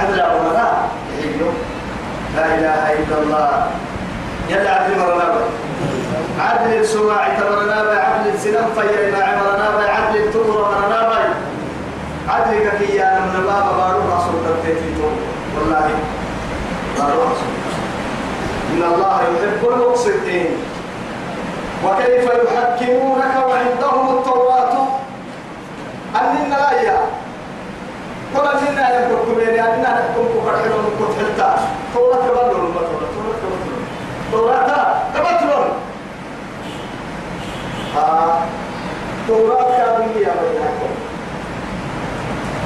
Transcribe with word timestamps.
عدل 0.00 0.20
أمراء 0.20 0.88
لا 2.36 2.44
إله 2.54 2.82
إلا 2.92 3.16
الله. 3.22 3.66
يلا 4.50 4.70
عدل 4.70 4.98
مرنا 4.98 5.28
عدل 6.40 6.72
السماع 6.80 7.28
تمرنا 7.38 7.74
عدل 7.74 8.34
السنم 8.34 8.66
فيرنا 8.76 9.24
عمرنا 9.24 9.84
عدل 9.88 10.16
التمر 10.20 10.58
مرنا 10.70 11.34
عدل 12.28 12.68
كيا 12.78 13.20
من 13.20 13.34
الله 13.40 13.64
بارو 13.78 14.00
رسول 14.16 14.34
تبتيتو 14.44 15.08
والله 15.54 15.86
بارو 16.98 17.22
إن 18.74 18.82
الله 18.82 19.16
يحب 19.22 19.62
المقسطين. 19.72 20.50
وكيف 21.84 22.24
يحكمونك 22.24 23.34
وعندهم 23.48 24.18
التوراة؟ 24.18 24.74
أننا 26.20 26.56
لا 26.56 26.98
كل 28.34 28.66
أننا 28.68 28.90
يحكم 28.90 29.34
بيني 29.36 29.60
أننا 29.64 29.90
نحكم 29.90 30.24
كفرحنا 30.34 30.76
من 30.76 30.90
كفرتا 31.00 31.58
توراة 31.94 32.16
كبدل 32.16 32.56
المطورة 32.60 33.06
توراة 33.14 33.36
كبدل 33.42 33.82
توراة 34.32 34.94
كبدل 35.14 35.72
آه 37.96 38.38
توراة 39.28 39.76
كابل 39.78 40.22
يا 40.22 40.32
بني 40.40 40.64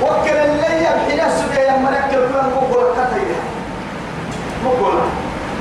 وكل 0.02 0.30
اللي 0.30 0.84
يبحي 0.84 1.16
نفسك 1.26 1.54
يا 1.58 1.76
ملك 1.76 2.14
الكون 2.14 2.52
مقول 2.56 2.84
كتير 2.92 3.34
مقول 4.64 4.94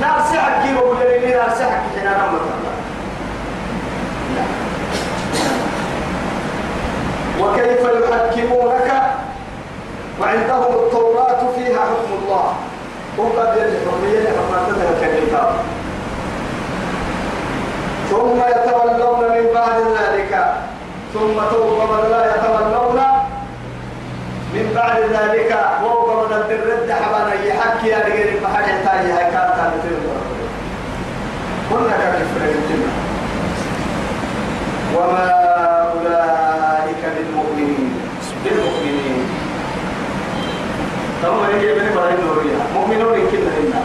نار 0.00 0.20
سحك 0.32 0.62
كيلو 0.62 0.90
ولا 0.90 1.36
نار 1.36 1.50
سحك 1.50 1.82
حين 1.98 2.06
أنا 2.06 2.26
مثلا 2.32 2.68
وكيف 7.40 7.88
يحكمونك؟ 8.38 9.17
وعندهم 10.20 10.72
التوراة 10.84 11.40
فيها 11.56 11.80
حكم 11.80 12.12
الله. 12.22 12.54
وقد 13.18 13.56
يجب 13.56 13.86
أن 13.88 14.80
الكتاب 15.12 15.50
ثم 18.10 18.38
يتولون 18.52 19.20
من 19.20 19.46
بعد 19.54 19.80
ذلك. 19.98 20.54
ثم 21.14 21.36
توبة 21.50 22.08
لا 22.08 22.22
يتولون 22.34 23.00
من 24.54 24.72
بعد 24.74 25.00
ذلك. 25.00 25.50
وهو 25.82 26.26
من 26.26 26.32
الرد 26.32 26.92
حبانا 26.92 27.34
يحكي 27.34 27.88
يا 27.88 27.98
رجال 27.98 28.28
البحر 28.36 28.60
يحتاج 28.60 29.10
هاي 29.10 29.32
كانت 29.32 29.58
قلنا 31.70 31.96
كيف 31.96 32.32
وما 34.96 35.28
أولئك 35.92 37.02
بالمؤمنين 37.16 37.92
بالمؤمنين 38.44 39.24
كما 41.22 41.48
يجي 41.54 41.74
من 41.74 41.90
بره 41.94 42.10
النورية 42.18 42.58
مؤمنون 42.74 43.14
كلنا 43.30 43.80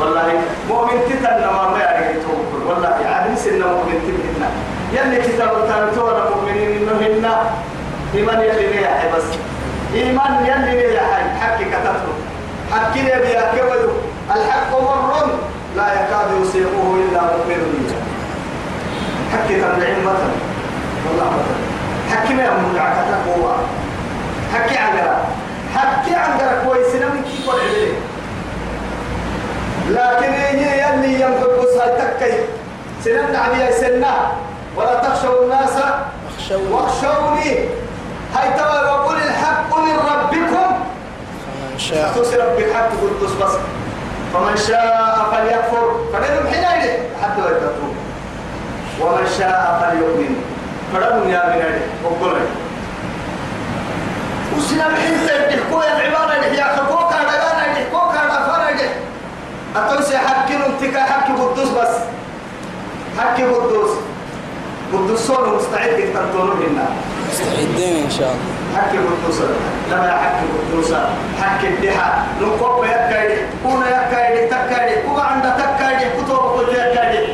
والله 0.00 0.32
مؤمن 0.68 1.00
تتنا 1.08 1.50
ما 1.52 1.70
ما 1.70 1.78
يعني 1.78 2.14
توكل 2.14 2.62
والله 2.66 2.88
يعني 3.00 3.36
سنة 3.36 3.66
مؤمن 3.66 3.98
تتنا 4.06 4.48
يلي 4.92 5.22
كتاب 5.22 5.50
التالتورة 5.56 6.30
مؤمنين 6.36 6.70
إنه 6.76 6.92
هنا. 6.92 7.42
إيمان 8.14 8.40
يلي 8.40 8.66
ليه 8.66 9.10
بس. 9.16 9.22
إيمان 9.94 10.46
يلي 10.46 11.00
حي؟ 11.00 11.40
حكي 11.40 11.64
كتبه 11.64 12.12
حكي 12.72 13.02
لي 13.02 13.10
بيا 13.20 13.52
كبدو 13.56 13.92
الحق 14.36 14.70
مر 14.80 15.26
لا 15.76 15.92
يكاد 15.92 16.28
يصيبه 16.42 16.94
إلا 17.08 17.20
مؤمن. 17.20 17.94
حكي 19.32 19.54
تبعين 19.60 20.00
مثلا 20.04 20.32
والله 21.08 21.24
مثلا 21.30 22.16
حكي 22.16 22.34
ما 22.34 22.42
يمنع 22.42 22.82
عكتك 22.82 23.38
هو 23.38 23.52
حكي 24.54 24.76
عن 24.76 24.92
حكي 25.76 26.14
عن 26.14 26.38
كويس 26.66 26.94
نمي 26.94 27.22
كيف 27.22 27.48
العلم 27.50 27.94
لكن 29.90 30.32
هي 30.32 30.80
يلي 30.80 31.20
ينفق 31.20 31.60
تكي 32.22 32.44
سنن 33.04 33.36
عليها 33.36 33.70
سنة. 33.70 34.32
ولا 34.76 34.94
تخشوا 34.94 35.44
الناس. 35.44 35.76
واخشوني. 36.70 37.68
هاي 38.34 38.52
ترى 38.56 38.90
وقل 38.90 39.16
الحق 39.16 39.78
من 39.78 39.96
ربكم 39.96 40.84
فمن 41.44 41.78
شاء. 41.78 42.12
بالحق 42.56 42.90
قدس 43.02 43.32
بس. 43.42 43.52
فمن 44.34 44.56
شاء 44.56 45.26
فليكفر. 45.32 46.00
فلنم 46.12 46.46
حين 46.52 46.64
حتى 47.22 47.40
يتقون 47.40 47.96
ومن 49.00 49.26
شاء 49.38 49.60
فليؤمن. 49.80 50.42
فرم 50.92 51.30
يا 51.30 51.42
بنادي 51.46 51.84
وقل 52.04 52.36
وسنا 54.56 54.88
بحين 54.88 55.26
تحكوا 55.26 55.84
يا 55.84 55.96
العبارة 55.96 56.36
اللي 56.36 56.58
هي 56.58 56.64
حقوق 56.64 57.12
على 57.12 57.28
أنا 57.28 57.74
حقوق 57.74 58.12
على 58.16 58.46
فرج 58.46 58.80
أتوسع 59.76 60.18
حكي 60.18 60.54
نتكا 60.54 61.02
حكي 61.02 61.32
قدوس 61.32 61.68
بس. 61.68 61.94
حكي 63.18 63.44
قدوس. 63.44 63.90
قدوس 64.92 65.20
صور 65.20 65.56
مستعد 65.56 65.90
هنا 65.90 66.86
مستعدين 67.32 68.04
إن 68.04 68.10
شاء 68.10 68.28
الله. 68.34 68.82
حكي 68.82 68.98
قدوس. 68.98 69.38
لما 69.90 70.10
حكي 70.10 70.46
قدوس. 70.72 70.92
حكي 71.42 71.68
الدحى 71.68 72.10
نقوم 72.40 72.84
يكايد 72.84 73.38
كونا 73.62 73.86
يكايد 73.86 74.48
تكايد 74.50 75.06
كونا 75.06 75.22
عند 75.22 75.42
تكايد 75.42 76.08
كتب 76.16 76.36
كل 76.56 76.68
يكايد 76.72 77.28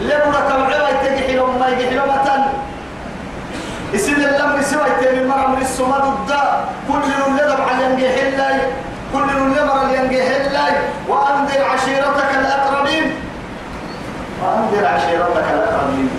لبرا 0.00 0.40
كم 0.48 0.62
عوي 0.62 0.92
تجي 1.04 1.36
لهم 1.36 1.60
ما 1.60 1.68
يجي 1.68 1.94
لهم 1.94 2.24
تن 2.24 2.42
يصير 3.92 4.16
اللم 4.16 4.62
سوى 4.62 4.86
تاني 5.00 5.24
مرة 5.28 5.46
من 5.46 5.62
السماد 5.62 6.02
الدا 6.04 6.64
كل 6.88 7.02
يوم 7.20 7.36
لدب 7.36 7.60
على 7.60 7.84
ينجي 7.84 8.08
حلاي 8.08 8.60
كل 9.12 9.36
يوم 9.36 9.54
لمر 9.54 9.94
ينجي 9.96 10.22
حلاي 10.22 10.72
وأنذر 11.08 11.64
عشيرتك 11.64 12.30
الأقربين 12.40 13.14
وأنذر 14.42 14.81
عشيرتك 14.94 15.46
الأقربين. 15.54 16.10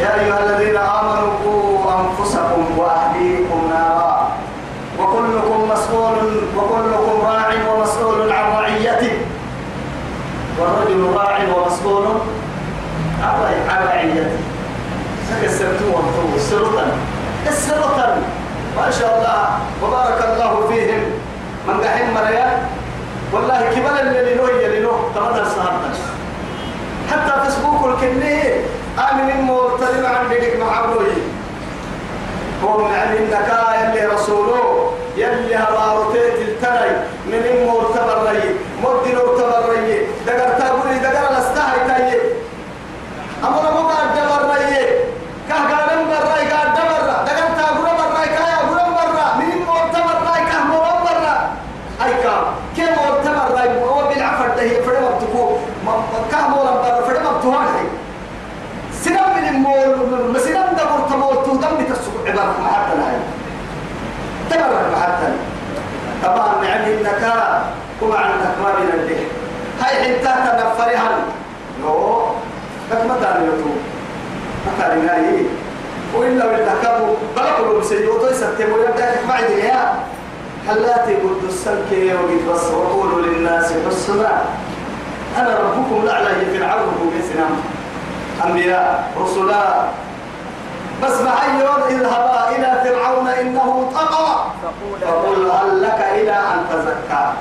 يا 0.00 0.20
أيها 0.20 0.38
الذين 0.44 0.76
آمنوا 0.76 1.32
قوا 1.44 1.92
أنفسكم 2.00 2.78
وأهليكم 2.78 3.70
نارا. 3.70 4.28
وكلكم 5.00 5.70
مسؤول 5.72 6.16
وكلكم 6.56 7.26
راع 7.26 7.48
ومسؤول 7.68 8.32
عن 8.32 8.52
رعيته. 8.62 9.18
والرجل 10.58 11.16
راع 11.16 11.38
ومسؤول 11.56 12.06
عن 13.68 13.86
رعيته. 13.86 14.30
سكسرتم 15.28 15.84
وأنتم 15.92 16.38
سرطا. 16.38 16.86
السرطا. 17.46 18.22
ما 18.76 18.90
شاء 18.90 19.18
الله. 19.18 19.42
وبارك 19.82 20.20
الله 20.24 20.68
فيهم. 20.68 21.02
من 21.68 21.80
دحين 21.80 22.14
مريا. 22.14 22.68
والله 23.32 23.60
كبل 23.74 23.98
اللي 24.00 24.34
نوه 24.34 24.50
اللي 24.50 24.80
نوه 24.80 25.10
تمدر 25.14 25.44
سهرتا 25.44 26.05
حتى 27.10 27.44
فيسبوك 27.44 27.84
الكنيه 27.86 28.54
آمن 28.98 29.30
المرتدم 29.30 30.06
عن 30.06 30.28
بدك 30.30 30.56
محبوي 30.60 31.06
هو 32.64 32.78
من 32.78 32.94
علمك 32.94 33.48
يلي 33.94 34.06
رسوله 34.06 34.92
يلي 35.16 35.56
هبارتيت 35.56 36.34
التري 36.48 36.90
من 37.26 37.34
المرتبر 37.52 38.30
ري. 38.30 38.42
مد 38.82 39.06
المرتبر 39.06 39.70
ري. 39.70 40.06
دقر 40.26 40.58
تابولي 40.58 40.98
دقر 40.98 41.30
الاستهي 41.30 41.78
تاي 41.88 42.20
أمر 43.44 43.62
مو 43.72 43.88
قاعد 43.88 44.08
دبر 44.16 44.50
ري 44.54 44.86
كه 45.48 45.54
قادم 45.54 46.08
برا 46.08 46.34
قاعد 46.50 46.68
دبر 46.76 47.02
دقر 47.26 47.48
تابولا 47.58 47.92
برا 47.92 48.24
كايا 48.24 48.58
بولا 48.68 48.84
برا 48.84 49.34
من 49.38 49.52
المرتبر 49.52 50.16
ري 50.32 50.44
كه 50.50 50.64
مو 50.64 50.78
برا 50.78 51.50
أي 52.04 52.12
كام 52.22 52.44
كم 52.76 52.92
مرتبر 53.02 53.60
ري 53.60 53.80
هو 53.84 54.08
بالعفر 54.08 54.48
ده 54.48 54.82
فرد 54.82 55.02
مبتكو 55.02 55.56
كه 56.30 56.48
مو 56.48 56.56
برا 56.56 57.00
فرد 57.06 57.20
مبتوهاي 57.26 57.84
سنم 59.04 59.26
من 59.36 59.48
المول 59.48 60.30
مسنم 60.34 60.66
دبر 60.72 61.08
تمول 61.10 61.44
تودم 61.44 61.76
بتسوق 61.84 62.14
عبارة 62.26 62.54
محتى 62.64 62.96
هاي 62.98 63.16
تبرر 64.56 64.90
محتى 64.96 65.28
طبعا 66.24 66.64
يعني 66.64 66.94
إنك 66.94 67.22
كما 68.00 68.16
عندك 68.18 68.54
ما 68.62 68.70
بين 68.78 69.00
الدين. 69.00 69.26
هاي 69.80 69.94
حتى 70.18 70.62
تنفرها 70.62 71.10
نو 71.82 72.26
لك 72.90 73.06
ما 73.08 73.16
تعرف 73.22 73.42
يتو 73.42 73.70
ما 74.66 74.72
تعرف 74.78 75.04
هاي 75.10 75.46
وإلا 76.14 76.44
وإلا 76.46 76.74
كابو 76.82 77.14
بلقوا 77.36 77.80
بسيوتو 77.80 78.26
يسكتبوا 78.26 78.84
يبدأ 78.84 79.26
ما 79.28 79.34
عندي 79.34 79.52
يا. 79.60 79.94
حلاتي 80.68 81.14
قد 81.14 81.42
السلك 81.48 81.90
وقد 81.92 82.54
بس 82.54 82.64
وقولوا 82.64 83.20
للناس 83.26 83.72
حسنا. 83.86 84.42
أنا 85.38 85.58
ربكم 85.58 86.00
الأعلى 86.02 86.28
فرعون 86.58 87.12
بسنام 87.18 87.54
أنبياء 88.44 89.12
رسلا 89.20 89.64
بس 91.02 91.20
معيون 91.20 91.82
اذهبا 91.90 92.48
إلى 92.56 92.80
فرعون 92.84 93.28
إنه 93.28 93.90
طغى. 93.94 94.46
فقل 95.02 95.50
هل 95.50 95.82
لك 95.82 96.06
إلى 96.14 96.32
أن 96.32 96.64
تزكى؟ 96.70 97.32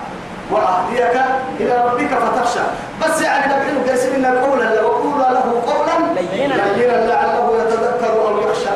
وأهديك 0.51 1.21
إلى 1.59 1.85
ربك 1.85 2.09
فتخشى. 2.09 2.59
بس 3.03 3.21
يعني 3.21 3.53
نبعين 3.53 3.89
قاسم 3.89 4.15
إن 4.15 4.25
قولا 4.25 4.81
وقول 4.81 5.19
له 5.19 5.63
قولا 5.67 6.21
لينا. 6.21 6.53
لعله 7.07 7.61
يتذكر 7.61 8.27
أو 8.27 8.39
يخشى. 8.39 8.75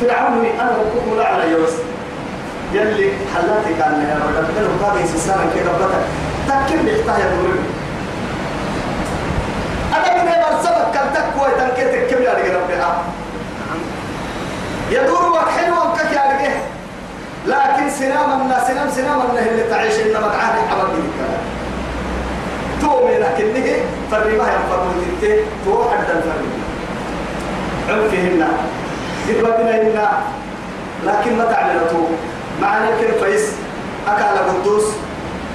فرعون 0.00 0.46
أنا 0.60 0.70
ربكم 0.70 1.12
الأعلى 1.12 1.52
يا 1.52 1.58
بس 1.58 1.72
يلي 2.72 3.12
حلاتي 3.34 3.74
كان 3.78 3.92
يا 4.08 4.18
رب 4.24 4.56
قالوا 4.56 4.94
هذه 4.94 5.06
سنة 5.06 5.50
كده 5.54 5.72
بطل 5.72 6.02
تكم 6.48 6.82
بيحتاج 6.84 7.20
يدورني 7.20 7.66
أنا 9.96 10.22
من 10.22 10.28
هنا 10.28 10.62
سبب 10.62 10.94
كان 10.94 11.06
تكوى 11.14 11.50
تنكيتك 11.58 12.14
كم 12.14 12.22
يا 12.22 12.32
رب 12.32 12.70
يدور 14.90 15.32
وحلو 15.32 15.74
وكك 15.74 16.12
يا 16.12 16.60
لكن 17.46 17.90
سنام 17.90 18.40
الناس 18.40 18.66
سنام 18.66 18.90
سنام 18.90 19.20
الناس 19.30 19.46
اللي 19.46 19.62
تعيش 19.62 19.94
إنما 19.94 20.28
تعاني 20.28 20.68
حمد 20.68 20.80
الكلام 20.80 21.42
تو 22.80 23.06
من 23.06 23.24
كنه 23.38 23.68
فرما 24.10 24.46
ينفرمون 24.52 25.16
تنتي 25.20 25.44
تو 25.64 25.90
حد 25.90 26.10
الفرما 26.10 26.60
عرفهن 27.88 28.48
دبابنا 29.28 30.22
لكن 31.06 31.38
ما 31.38 31.44
تعمل 31.44 31.80
تو 31.90 32.06
معنى 32.60 32.86
كيف 33.00 33.24
فيس؟ 33.24 33.52
أكل 34.08 34.38
قدوس. 34.38 34.84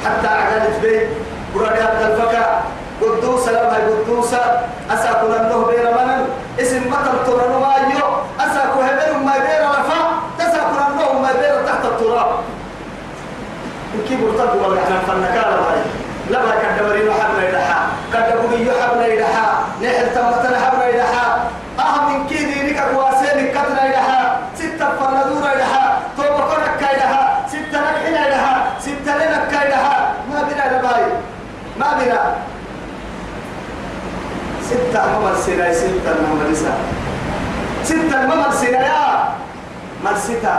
حتى 0.06 0.28
عقلت 0.28 1.08
برادي 1.56 1.82
عبد 1.82 2.02
الفكا. 2.02 2.64
قدوس 3.02 3.48
لما 3.48 3.78
قدوس. 4.04 4.34
أساكو 4.92 5.28
ننه 5.28 5.66
بين 5.66 5.86
منن 5.98 6.28
اسم 6.60 6.82
مطر 6.92 7.16
ترنو 7.26 7.60
ما 7.60 7.76
يو 7.94 8.08
أساكو 8.40 8.80
هبين 8.82 9.26
ما 9.26 9.34
بين 9.38 9.64
رفا 9.70 10.00
تساكو 10.40 10.76
ننه 10.76 11.22
ما 11.22 11.32
بين 11.32 11.66
تحت 11.66 11.86
التراب 11.86 12.30
كيف 14.08 14.20
ارتدوا 14.24 14.68
ما 14.68 14.80
إحنا 14.84 15.00
فنكالا 15.08 15.56
باي 15.56 15.82
لما 16.30 16.54
كدبرين 16.62 17.12
حبنا 17.14 17.50
يدحا 17.50 17.80
كدبرين 18.14 18.68
حبنا 18.82 19.06
يدحا 19.08 19.48
نحل 19.82 20.08
تمتنا 20.16 20.60
حبنا 20.66 20.88
يدحا 20.90 21.50
أهم 21.80 22.28
كيدي 22.28 22.72
لك 22.72 22.84
واسين 22.96 23.48
كتنا 23.52 23.86
يدحا 23.86 24.40
ستة 24.56 24.90
فندورة 25.00 25.52
يدحا 25.56 25.98
توبة 26.18 26.38
كونك 26.50 26.82
يدحا 26.94 27.46
ستة 27.50 27.80
نكحنا 27.82 28.28
يدحا 28.28 28.56
ستة 28.80 29.12
لنك 29.18 29.54
يدحا 29.66 30.14
ما 30.32 30.42
بنا 30.44 30.78
لباي 30.80 31.04
ما 31.80 31.88
بنا. 32.00 32.22
ستة 34.70 35.02
ممر 35.20 35.36
سنة 35.36 35.72
ستة 35.74 36.12
ممر 36.22 36.50
نساء 36.52 36.78
ستة 37.84 38.22
ممر 38.28 38.52
سنة 38.52 38.78
يا 38.78 39.30
مر 40.04 40.16
ستة 40.18 40.56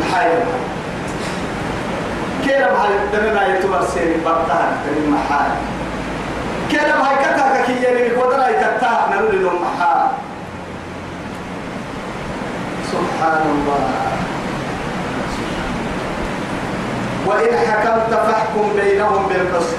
محايا 0.00 0.38
كيرا 2.44 2.72
محاي 2.72 2.92
دمنا 3.12 3.58
يتمر 3.58 3.82
سيني 3.94 4.16
بطان 4.24 4.76
تنين 4.84 5.10
محاي 5.10 5.50
كيرا 6.70 6.98
محاي 6.98 7.16
كتا 7.16 7.62
كي 7.66 7.72
يلي 7.72 8.16
قدرا 8.16 8.48
يكتا 8.48 8.92
نقول 9.10 9.42
لهم 9.42 9.62
محاي 9.62 10.06
سبحان 12.92 13.42
الله 13.54 13.84
وإن 17.26 17.58
حكمت 17.68 18.10
فاحكم 18.10 18.72
بينهم 18.76 19.26
بالقسط. 19.28 19.76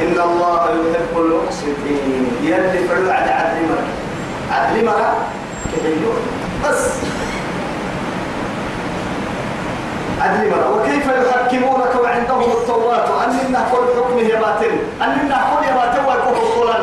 إن 0.00 0.16
الله 0.20 0.64
يحب 0.64 1.14
المقسطين. 1.16 2.26
يلي 2.42 2.88
فرد 2.88 3.08
على 3.08 3.30
عدل 3.30 3.60
مرة. 3.68 3.88
عدل 4.52 4.84
مرة 4.84 5.16
كحيو 5.72 6.12
بس. 6.64 7.09
عدل 10.20 10.52
وكيف 10.74 11.06
يحكمونك 11.06 11.94
وعندهم 12.02 12.50
التوراة؟ 12.50 13.24
أن 13.24 13.30
إنه 13.46 13.66
كل 13.72 13.86
حكم 13.96 14.18
هي 14.18 14.36
باطل. 14.36 14.72
أن 15.02 15.10
كل 15.24 15.58
هي 15.62 15.72
باطل 15.72 16.00
ويكون 16.08 16.50
قولا 16.56 16.78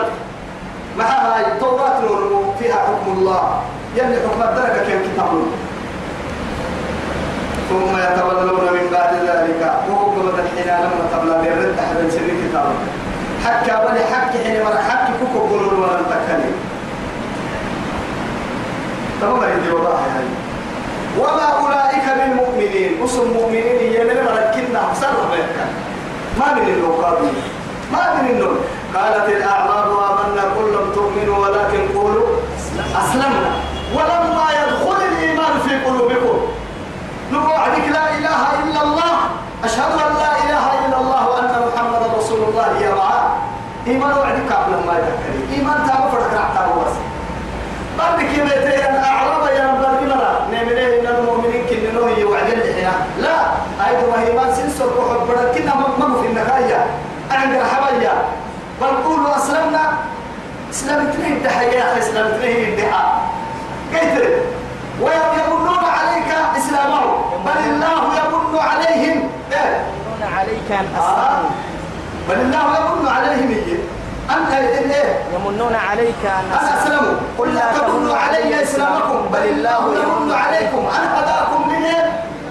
مع 0.97 1.05
هاي 1.05 1.47
التوراة 1.51 1.99
فيها 2.59 2.75
حكم 2.75 3.11
الله. 3.11 3.61
يلي 3.95 4.15
حكم 4.15 4.41
الدرجة 4.41 4.81
كان 4.87 5.01
كتاب 5.03 5.31
ثم 7.69 7.97
يتولون 7.97 8.73
من 8.73 8.89
بعد 8.91 9.13
ذلك. 9.13 9.73
وهم 9.89 10.29
الحين 10.29 10.67
لما 10.67 11.09
تبلى 11.13 11.35
بالرد 11.41 11.79
أحد 11.79 12.09
سن 12.09 12.27
كتاب. 12.49 12.71
حكى 13.45 13.71
بني 13.87 14.03
حكي 14.05 14.43
حين 14.43 14.63
مرة 14.63 14.81
حكي 14.89 15.11
كوكو 15.19 15.47
قولوا 15.47 15.71
ولا 15.71 16.01
تكلم 16.01 16.55
تمام 19.21 19.39
عندي 19.39 19.71
والله 19.71 19.99
يعني 20.07 20.46
وما 21.19 21.47
أولئك 21.61 22.05
بالمؤمنين. 22.17 23.03
أصل 23.05 23.33
مؤمنين 23.33 23.79
يمن 23.97 24.17
مركنا 24.27 24.81
سر 25.01 25.17
ما 26.39 26.53
من 26.53 26.67
اللقاب 26.73 27.19
ما 27.93 28.03
من 28.15 28.29
النور 28.29 28.57
قالت 28.95 29.29
الأعراب 29.29 29.89
آمنا 30.09 30.43
كل 30.55 30.67
لم 30.77 30.87
تؤمنوا 30.95 31.37
ولكن 31.43 31.81
قولوا 31.97 32.27
أسلمنا. 33.01 33.51
ولما 33.95 34.47
يدخل 34.61 34.99
الإيمان 35.11 35.53
في 35.65 35.73
قلوبكم. 35.85 36.37
نوعدك 37.31 37.85
لا 37.97 38.05
إله 38.17 38.41
إلا 38.63 38.81
الله. 38.83 39.15
أشهد 39.63 39.91
أن 39.91 40.13
لا 40.23 40.31
إله 40.43 40.65
إلا 40.85 40.97
الله 41.01 41.21
وأن 41.29 41.53
محمد 41.67 42.01
رسول 42.19 42.39
الله. 42.49 42.67
يا 42.81 42.95
معاه 42.95 43.27
إيمان 43.87 44.11
وعدك 44.17 44.51
قبل 44.51 44.73
ما 44.87 44.93
يذكري 44.99 45.41
إيمان 45.55 45.77
تابو 45.87 46.07
فرق 46.11 46.35
بس 46.83 46.95
بعد 47.97 48.19
كده 48.35 48.55
لا 53.21 53.37
أيضا 53.87 54.19
إيمان 54.27 54.55
سنسر 54.55 54.89
وحب 54.97 55.27
بركنا 55.27 55.73
ممم 55.75 56.21
في 56.21 56.27
النهاية. 56.27 56.85
عند 57.31 57.53
الحبايا 57.55 58.13
بل 58.81 58.87
قولوا 58.87 59.37
أسلمنا. 59.37 59.85
إسلام 60.71 61.07
اثنين 61.07 61.43
تحيا 61.43 61.99
إسلام 61.99 62.25
اثنين 62.27 62.73
الدعاء 62.73 63.21
قلت 63.93 64.43
ويمنون 65.01 65.83
عليك 65.97 66.31
إسلامهم 66.57 67.15
بل 67.45 67.59
الله 67.71 68.01
يمن 68.17 68.59
عليهم. 68.59 69.29
إيه؟ 69.51 69.85
عليك 70.37 70.69
أن 70.71 70.87
آه. 70.97 70.99
أسلموا. 70.99 71.49
بل 72.29 72.35
الله 72.35 72.65
يمن 72.77 73.07
عليهم. 73.07 73.49
إيه؟ 73.49 73.79
أنت 74.35 74.51
إيه؟ 74.53 75.19
يمنون 75.35 75.75
عليك 75.89 76.21
أن 76.25 76.45
أسلموا 76.67 77.15
قل 77.37 77.55
لا 77.55 77.65
تمنوا 77.77 78.17
علي 78.17 78.63
إسلامكم. 78.63 79.19
بل 79.33 79.39
الله 79.39 79.81
يمن 80.03 80.31
عليكم. 80.31 80.83
أن 80.97 81.07
هداكم؟ 81.15 81.56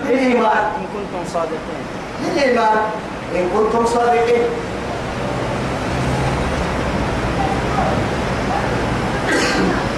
للإيمان. 0.09 0.65
إن 0.79 0.87
كنتم 0.95 1.23
صادقين. 1.35 1.83
للإيمان. 2.25 2.79
إن 3.35 3.49
كنتم 3.57 3.87
صادقين. 3.87 4.43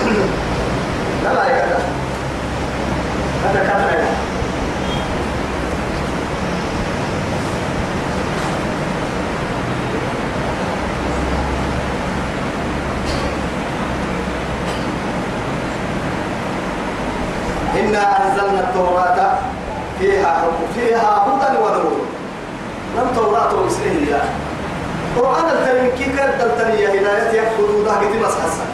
لا 1.25 1.33
لا 1.35 1.45
يا 1.45 1.59
كذا. 1.67 1.81
هذا 3.45 3.61
كذا. 3.63 3.89
إنا 17.79 18.27
أنزلنا 18.27 18.61
التوراة. 18.61 19.48
فيها 20.01 20.45
فيها 20.75 21.27
هدى 21.27 21.59
ونور. 21.59 22.01
لم 22.97 23.11
توراة 23.17 23.55
وإسرائيل 23.55 24.09
يا 24.09 24.23
قرآن 25.17 25.45
الكريم 25.45 25.91
كي 25.99 26.05
كانت 26.17 26.43
تلتنية 26.43 26.89
هداية 26.89 27.43
يفقدوا 27.43 27.85
ده 27.85 27.93
قد 27.93 28.17
مسحسا 28.23 28.65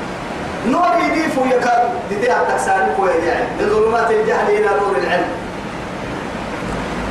نور 0.69 0.87
يضيف 1.07 1.37
يكاد 1.57 1.89
دي 2.11 2.17
التكساري 2.33 2.87
كويس 2.97 3.25
يعني 3.27 3.45
من 3.61 3.69
ظلمات 3.69 4.11
الجهل 4.11 4.51
إلى 4.51 4.69
نور 4.81 4.97
العلم. 5.03 5.29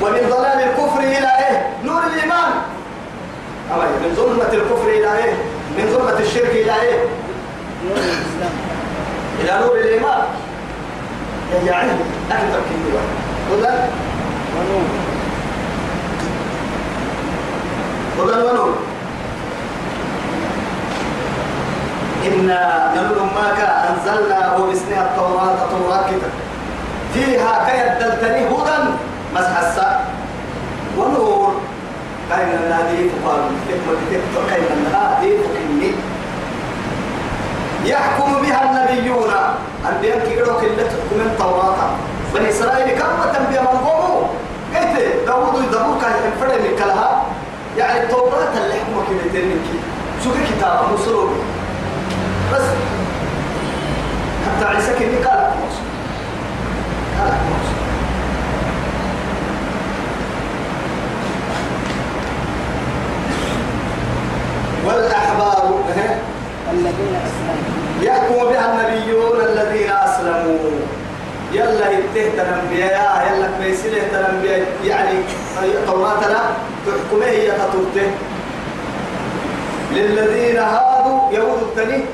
ومن 0.02 0.30
ضلال 0.30 0.70
الكفر 0.70 1.00
إلى 1.00 1.28
إيه؟ 1.40 1.68
نور 1.86 2.02
الإيمان. 2.04 2.52
من 4.04 4.14
ظلمة 4.16 4.54
الكفر 4.54 4.88
إلى 4.88 5.18
إيه؟ 5.24 5.34
من 5.78 5.94
ظلمة 5.94 6.20
الشرك 6.20 6.50
إلى 6.52 6.82
إيه؟ 6.82 7.00
نور 7.86 7.98
الإسلام 7.98 8.54
إلى 9.40 9.66
نور 9.66 9.76
الإيمان. 9.78 10.24
يعني 11.66 11.92
أكثر 12.32 12.60
كثير 12.70 13.00
هدى 13.52 13.74
ونور 14.56 14.88
هدى 18.20 18.38
ونور 18.46 18.74
إنا 22.28 22.60
نمر 22.96 23.18
ماك 23.36 23.60
أنزلنا 23.90 24.40
باسمها 24.58 25.04
التوراة 25.12 25.58
توراة 25.72 26.04
كتاب 26.08 26.34
فيها 27.14 27.52
كيدلتني 27.68 28.42
هدى 28.48 28.78
مسح 29.36 29.58
الساء 29.60 30.06
ونور. 30.98 31.54
كاين 32.30 32.48
النادي 32.64 33.10
كتب 33.10 34.22
كاين 34.50 34.68
النادي 34.78 35.38
فكني 35.38 35.92
يحكم 37.86 38.42
بها 38.42 38.62
النبيون. 38.64 39.32
أنبياء 39.90 40.20
كيرو 40.28 40.46
كلة 40.46 40.92
من 41.12 41.22
التوراة 41.32 41.80
بني 42.34 42.50
إسرائيل 42.50 43.00
كم 43.00 43.32
تنبيه 43.34 43.62
من 43.62 43.68
قومه 43.68 44.28
قلت 44.76 45.26
داود 45.28 45.64
يدبر 45.64 46.02
كان 46.02 46.14
ينفرد 46.26 46.62
من 46.62 46.76
كلها. 46.78 47.24
يعني 47.78 48.04
التوراة 48.04 48.54
اللي 48.58 48.74
حكمه 48.74 49.04
كلمتين 49.10 49.46
من 49.46 49.68
كي 49.72 49.80
شو 50.24 50.32
في 50.32 50.56
كتاب؟ 50.56 50.80
مصروف. 50.94 51.30
بس. 52.54 52.62
حتى 54.46 54.66
عيسى 54.66 54.94
كني 54.94 55.26
قال 55.26 55.52
مقصود 55.60 55.88
قال 57.20 57.28
مقصود 57.28 57.84
ته 72.14 72.30
تنبيا 72.38 72.86
يلا 72.86 73.48
ميسله 73.60 74.02
تنبيا 74.12 74.66
يعني 74.86 75.20
قوماتنا 75.88 76.42
تحكمه 76.86 77.26
هي 77.26 77.52
تطرته 77.52 78.12
للذين 79.92 80.58
هادوا 80.58 81.32
يهود 81.32 81.62
التنين 81.62 82.06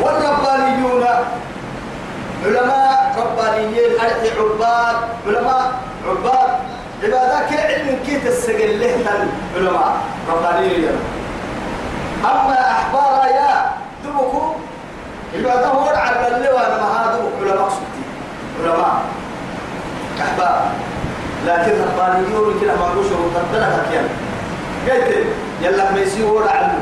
والربانيون 0.00 1.04
علماء 2.46 3.14
ربانيين 3.18 3.90
عباد 4.38 4.96
علماء 5.26 5.72
عباد 6.08 6.50
عبادك 7.02 7.52
علم 7.60 7.98
كيت 8.06 8.26
السجل 8.26 8.80
له 8.80 9.28
علماء 9.56 9.96
ربانيين 10.28 10.88
أما 12.24 12.70
أحبار 12.70 13.26
يا 13.26 13.70
دبكو 14.04 14.52
عبادة 15.34 15.66
هو 15.66 15.88
على 15.88 16.36
اللي 16.36 16.48
وأنا 16.48 16.76
ما 16.82 16.88
هذا 16.92 17.20
علماء 17.40 17.68
سبتي 17.68 18.02
علماء 18.60 19.02
أحبار 20.20 20.68
لكن 21.46 21.72
ربانيون 21.82 22.60
كده 22.62 22.74
ما 22.76 22.88
نقولش 22.88 23.08
وقدرها 23.12 23.82
كيان 23.90 24.08
قلت 24.88 25.26
يلا 25.62 25.92
ما 25.92 26.00
يسيور 26.00 26.48
علم 26.48 26.78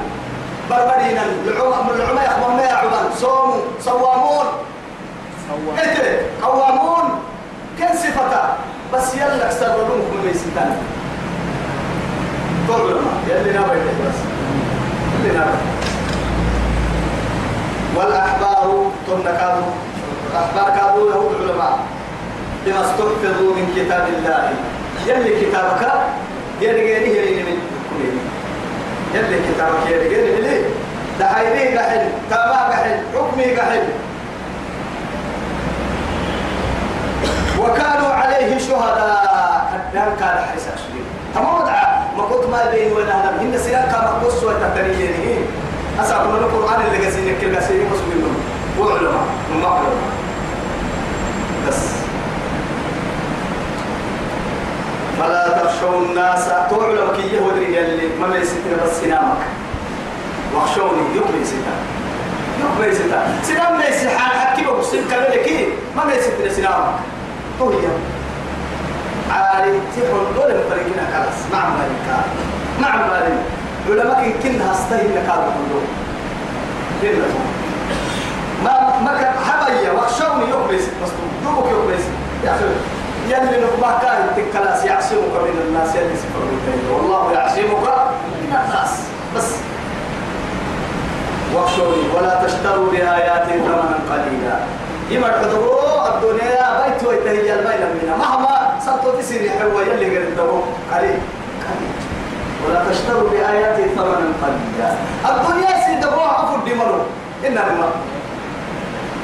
بربرين 0.70 1.18
العلماء 1.46 1.94
العلماء 1.94 2.24
يخبرون 2.24 2.56
ما 2.56 2.62
يعبدون 2.62 3.10
صوموا 3.16 3.60
صوامون 3.84 4.46
قلت 5.78 6.20
قوامون 6.42 7.22
كان 7.78 7.96
صفتا 7.96 8.56
بس 8.94 9.14
يلا 9.14 9.46
اكسر 9.46 9.66
يسيتان 10.50 10.76
طول 12.68 12.80
علماء 12.80 13.14
يلي 13.28 13.52
نابي 13.52 13.78
بس 13.78 14.18
يلي 15.24 15.38
نابي 15.38 15.58
والأحبار 17.96 18.90
تنكادوا 19.06 19.72
الأحبار 20.30 20.76
كادوا 20.76 21.10
يهود 21.10 21.40
العلماء. 21.40 21.78
بما 22.66 22.80
استحفظوا 22.80 23.54
من 23.54 23.72
كتاب 23.76 24.08
الله. 24.08 24.50
يلي 25.06 25.40
كتابك 25.40 25.92
يلي 26.60 26.80
غيره 26.80 27.18
يلي 27.18 27.42
من 27.42 27.58
يلي. 29.14 29.54
كتابك 29.54 29.86
يلي 29.90 30.08
غيره 30.08 30.40
ليه 30.40 30.62
دحيني 31.20 31.78
قحل 31.78 32.08
تابع 32.30 32.68
قحل 32.68 33.00
حكمي 33.14 33.56
قحل. 33.56 33.82
وكانوا 37.58 38.12
عليه 38.12 38.58
شهداء. 38.58 39.29
كان 39.94 40.16
كان 40.20 40.44
حريص 40.48 40.62
أشري 40.62 41.02
تمام 41.34 41.66
دعا 41.66 42.06
ما 42.16 42.24
كنت 42.24 42.50
ما 42.50 42.70
بين 42.70 42.92
وين 42.92 43.06
أنا 43.06 43.42
هن 43.42 43.58
سيان 43.58 43.82
كان 43.92 44.04
مقص 44.22 44.44
وتتريين 44.44 45.46
أسأل 46.00 46.28
من 46.28 46.38
القرآن 46.38 46.80
اللي 46.86 47.04
قاسين 47.04 47.36
كل 47.40 47.54
قاسين 47.54 47.86
مسلمين. 47.92 48.34
وعلماء 48.78 49.26
من 49.54 49.64
علماء. 49.64 50.10
بس. 51.68 51.80
فلا 55.18 55.48
تخشوا 55.48 56.00
الناس. 56.02 56.48
تعلم 56.48 57.10
كي 57.16 57.36
يهودي 57.36 57.76
يلي 57.76 58.08
ما 58.20 58.26
ليستنا 58.26 58.84
بس 58.84 59.00
سنامك. 59.00 59.42
واخشوني. 60.54 61.02
يقبل 61.16 61.46
ستا 61.46 61.74
يقبل 62.60 62.96
ستا 62.96 63.20
سنام 63.42 63.80
ليس 63.80 64.06
حال 64.06 64.40
حكي 64.40 64.64
بقصين 64.64 65.04
كذلك 65.10 65.68
ما 65.96 66.02
ليستنا 66.12 66.52
سنامك. 66.56 66.94
طوية 67.58 67.76
عالي 67.76 68.09
تحول 69.96 70.24
دول 70.34 70.50
فريقنا 70.70 71.04
خلاص. 71.14 71.38
مع 71.52 71.68
مالك. 71.68 72.24
مع 72.80 72.96
مالك. 72.96 73.38
علماء 73.90 74.32
كنها 74.42 74.72
استهل 74.72 75.18
هذا 75.18 75.52
كله 75.56 75.82
ما 78.64 79.00
ما 79.04 79.12
كان 79.20 79.32
حبيا 79.48 79.92
واخشوني 79.92 80.50
يقبل 80.50 80.76
بس 80.76 81.10
دوبك 81.44 81.66
يقبل 81.70 82.00
يا 82.44 82.50
أخي 82.50 82.64
يلي 83.28 83.64
نقبا 83.64 83.98
كان 84.02 84.26
تكلاس 84.36 84.84
يعصمك 84.84 85.34
من 85.42 85.62
الناس. 85.68 85.94
يلي 85.94 86.16
سفر 86.16 86.42
والله 86.92 87.32
يعصمك 87.32 87.86
من 88.42 88.56
الناس. 88.64 88.92
بس. 89.36 89.48
واخشوني. 91.54 92.04
ولا 92.16 92.42
تشتروا 92.44 92.90
بآياتي 92.90 93.52
ثمنا 93.52 93.98
قليلا. 94.10 94.56
يما 95.10 95.26
الحضور 95.26 96.14
الدنيا 96.14 96.66
بيت 96.82 97.08
ويتهي 97.08 97.54
البين 97.54 97.86
منا 98.02 98.16
مهما 98.16 98.49
صرتوا 98.86 99.20
تسيري 99.20 99.50
حوا 99.50 99.82
يلي 99.82 100.18
قد 100.18 100.22
الدبو 100.24 100.60
قليل 100.94 101.18
ولا 102.68 102.80
تشتروا 102.90 103.30
بآياتي 103.30 103.82
ثمنا 103.96 104.28
قليلا. 104.42 104.90
الدنيا 105.28 105.86
سيدبوها 105.86 106.28
عفو 106.28 106.54
الدمر 106.56 107.04
إنما 107.46 107.90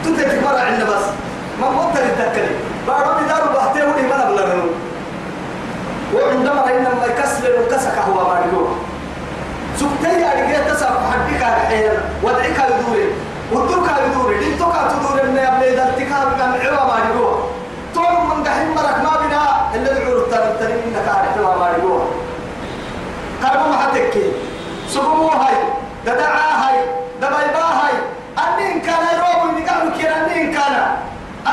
تتك 0.04 0.42
مرة 0.44 0.60
عندنا 0.60 0.84
بس. 0.84 1.04
ما 1.60 1.70
مطر 1.70 2.02
التكلي 2.04 2.54
بارو 2.86 3.10
بدارو 3.24 3.48
بحتيه 3.54 3.82
ولي 3.84 4.02
ما 4.08 4.16
نبلغنو 4.24 4.66
وعندما 6.14 6.64
إنما 6.70 7.06
يكسر 7.06 7.44
وكسك 7.60 7.98
هو 8.08 8.24
بارجوه 8.24 8.76
سبتي 9.76 10.24
أرجع 10.24 10.58
تسا 10.68 10.86
حدك 10.86 11.42
الحين 11.42 11.90
ودعك 12.22 12.58
يدوري 12.70 13.08
ودك 13.52 13.88
يدوري 14.06 14.38
دينتك 14.38 14.74
تدوري 14.90 15.22
من 15.22 15.36
يبلي 15.36 15.70
دلتك 15.76 16.10
من 16.36 16.60
عوا 16.66 16.84
بارجوه 16.90 17.50
توم 17.94 18.30
من 18.30 18.42
دحين 18.42 18.68
مرك 18.68 18.98
ما 19.04 19.12
بنا 19.22 19.42
إلا 19.74 19.92
العور 19.92 20.20
ترى 20.30 20.72
إنك 20.84 21.08
عارف 21.08 21.36
ما 21.36 21.56
بارجوه 21.56 22.08
كرم 23.42 23.70
ما 23.70 23.76
حتكي 23.76 24.32
سبمو 24.88 25.28
هاي 25.28 25.56
ددعا 26.06 26.46
هاي 26.62 26.76
دبيبا 27.22 27.64
هاي 27.80 27.94
أنين 28.38 28.80
كان 28.80 29.02
يروب 29.16 29.58
يقعد 29.58 29.92
كنا 29.98 30.26
أنين 30.26 30.52
كان 30.54 30.96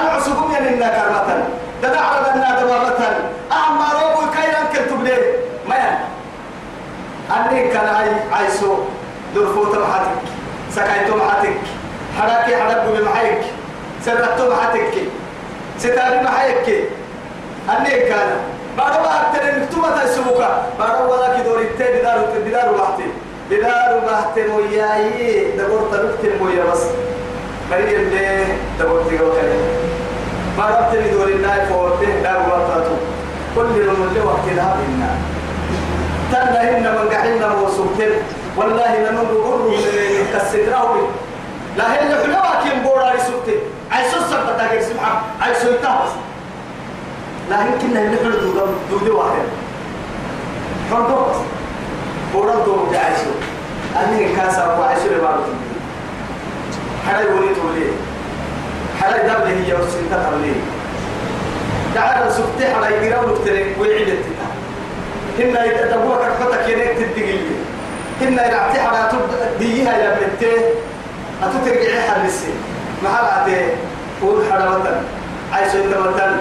العصبهم 0.02 0.52
يننا 0.56 0.88
كرمة 0.88 1.44
ددعا 1.84 2.36
لنا 2.36 2.62
دبابة 2.62 3.02
أما 3.52 3.88
روب 4.02 4.30
كيران 4.36 4.66
كتب 4.74 5.04
ليه 5.04 5.36
ما 5.70 5.76
يعني 5.76 6.00
أني 7.50 7.68
كان 7.74 7.88
عاي 7.96 8.10
عايسو 8.34 8.78
درفوت 9.36 9.76
محاتك 9.76 10.22
سكايتو 10.72 11.16
محاتك 11.18 11.58
حراكي 12.20 12.56
حرق 12.56 12.86
بمحيك 12.94 13.42
سرقتو 14.06 14.50
محاتك 14.52 14.94
ستاري 15.80 16.22
محيك 16.24 16.68
أني 17.70 17.90
كان 18.10 18.30
بعد 18.78 18.92
ما 18.92 19.22
أكتر 19.22 19.50
المكتوبة 19.50 20.04
تسوكا 20.06 20.64
بعد 20.80 21.02
ولا 21.10 21.40
كدور 21.40 21.60
التاني 21.62 22.02
دارو 22.02 22.22
بدارو 22.46 22.74
بحتي. 22.78 23.08
بدارو 23.52 24.00
بحتي 24.08 24.48
موياي 24.48 25.52
دبور 25.58 25.82
تلوكتي 25.92 26.44
مويا 26.44 26.64
بس. 26.72 26.84
مريم 27.72 28.10
ليه 28.10 28.46
دبور 28.80 29.04
تيغوكالي 29.10 29.60
بعد 30.58 30.74
أكتر 30.74 31.12
دور 31.12 31.28
الناي 31.28 31.66
فورتي 31.66 32.06
دارو 32.24 32.40
بحتاتو 32.42 32.96
كل 33.56 33.82
يوم 33.86 34.08
اللي 34.10 34.20
وقت 34.20 34.46
ذهب 34.56 34.78
النار 34.90 35.18
تنا 36.32 36.62
هن 36.70 36.84
من 36.84 37.10
قحنا 37.10 37.54
وسوتين 37.62 38.12
والله 38.58 39.12
نمر 39.12 39.32
قر 39.46 39.72
كسدراوي 40.34 41.02
لا 41.78 41.86
هن 41.88 42.12
حلوة 42.24 42.64
كيم 42.64 42.84
بورا 42.84 43.18
سوتين 43.18 43.60
عايز 43.92 44.12
سوسر 44.12 44.54
بتاعك 44.54 44.82
سبحان 44.82 45.16
عايز 45.42 45.58
سويتها 45.58 46.06
بس 46.06 46.12
لا 47.50 47.58
يمكن 47.66 47.98
إن 47.98 48.12
نحن 48.12 48.24
دودو 48.24 48.66
دودو 48.90 49.18
واحد. 49.18 49.48
فرضو 50.92 51.16
بس 51.16 51.36
بورا 52.34 52.56
دو 52.66 52.76
جايسو 52.92 53.32
أني 53.98 54.36
كاسر 54.36 54.80
وعايشو 54.80 55.08
لبارو 55.18 55.44
حلا 57.08 57.22
يولي 57.22 57.56
تولي. 57.56 57.90
حلا 59.02 59.18
دبل 59.18 59.48
هي 59.48 59.74
وسنتا 59.74 60.30
تولي. 60.30 60.54
تعال 61.96 62.32
سبتي 62.34 62.74
حلا 62.74 62.90
يقراو 62.90 63.36
نكتري 63.36 63.76
ويعيد 63.80 64.20
هنا 65.40 65.66
يتدبوا 65.66 66.16
كرفتك 66.16 66.70
ينك 66.70 66.98
تدقلي 66.98 67.40
هنا 68.24 68.48
يلعتي 68.48 68.80
على 68.80 69.10
تب 69.12 69.60
ديها 69.60 69.98
يا 69.98 70.18
بنتي 70.20 70.52
أتترجعي 71.44 72.02
حرسي 72.02 72.54
محل 73.04 73.26
عتي 73.26 73.66
قول 74.22 74.44
حرمة 74.52 75.02
عايش 75.54 75.76
أنت 75.76 75.94
مثلا 75.98 76.36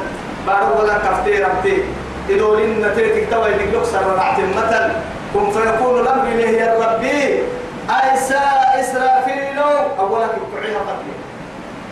بارو 0.47 0.83
ولا 0.83 0.95
كفتي 0.99 1.43
ربتي 1.43 1.83
إدولين 2.31 2.87
نتيتك 2.87 3.31
توا 3.31 3.49
يدقلق 3.49 3.85
سر 3.85 4.17
رعتي 4.17 4.43
مثلا 4.43 4.91
كن 5.35 5.51
فيكون 5.51 6.01
الأمر 6.01 6.29
إليه 6.29 6.61
يا 6.61 6.75
ربي. 6.79 7.43
أيسا 7.91 8.41
إسرافيل. 8.81 9.59
أولا 9.99 10.27
كبعيها 10.27 10.79
قتلي 10.79 11.15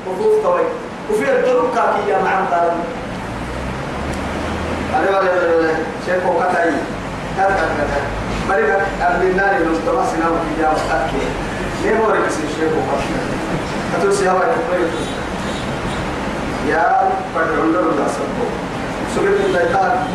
وفوف 0.07 0.43
توي 0.43 0.65
وفي 1.11 1.33
الدروب 1.33 1.75
كاكي 1.75 2.11
يا 2.11 2.19
معم 2.25 2.47
قال 2.47 2.71
أنا 4.95 5.19
ولا 5.19 5.57
ولا 5.57 5.75
شيخ 6.07 6.27
وقتاي. 6.27 6.71
كذا 7.37 7.47
كذا 7.47 7.75
كذا 7.79 8.20
مريض 8.50 8.71
قبل 9.02 9.23
النار 9.26 9.57
المستوى 9.57 10.04
سنام 10.12 10.33
في 10.45 10.62
جام 10.62 10.73
تاكي 10.90 11.25
ليه 11.85 11.97
هو 11.99 12.11
رئيس 12.11 12.37
الشيخ 12.49 12.71
وقتاي 12.76 13.14
أتو 13.99 14.11
سيها 14.11 14.33
وين 14.33 14.88
يا 16.69 16.83
بدر 17.37 17.62
الله 17.64 17.80
الله 17.80 18.07
سبحانه. 18.14 18.50
سبحانه 19.14 19.45
الله 19.47 19.62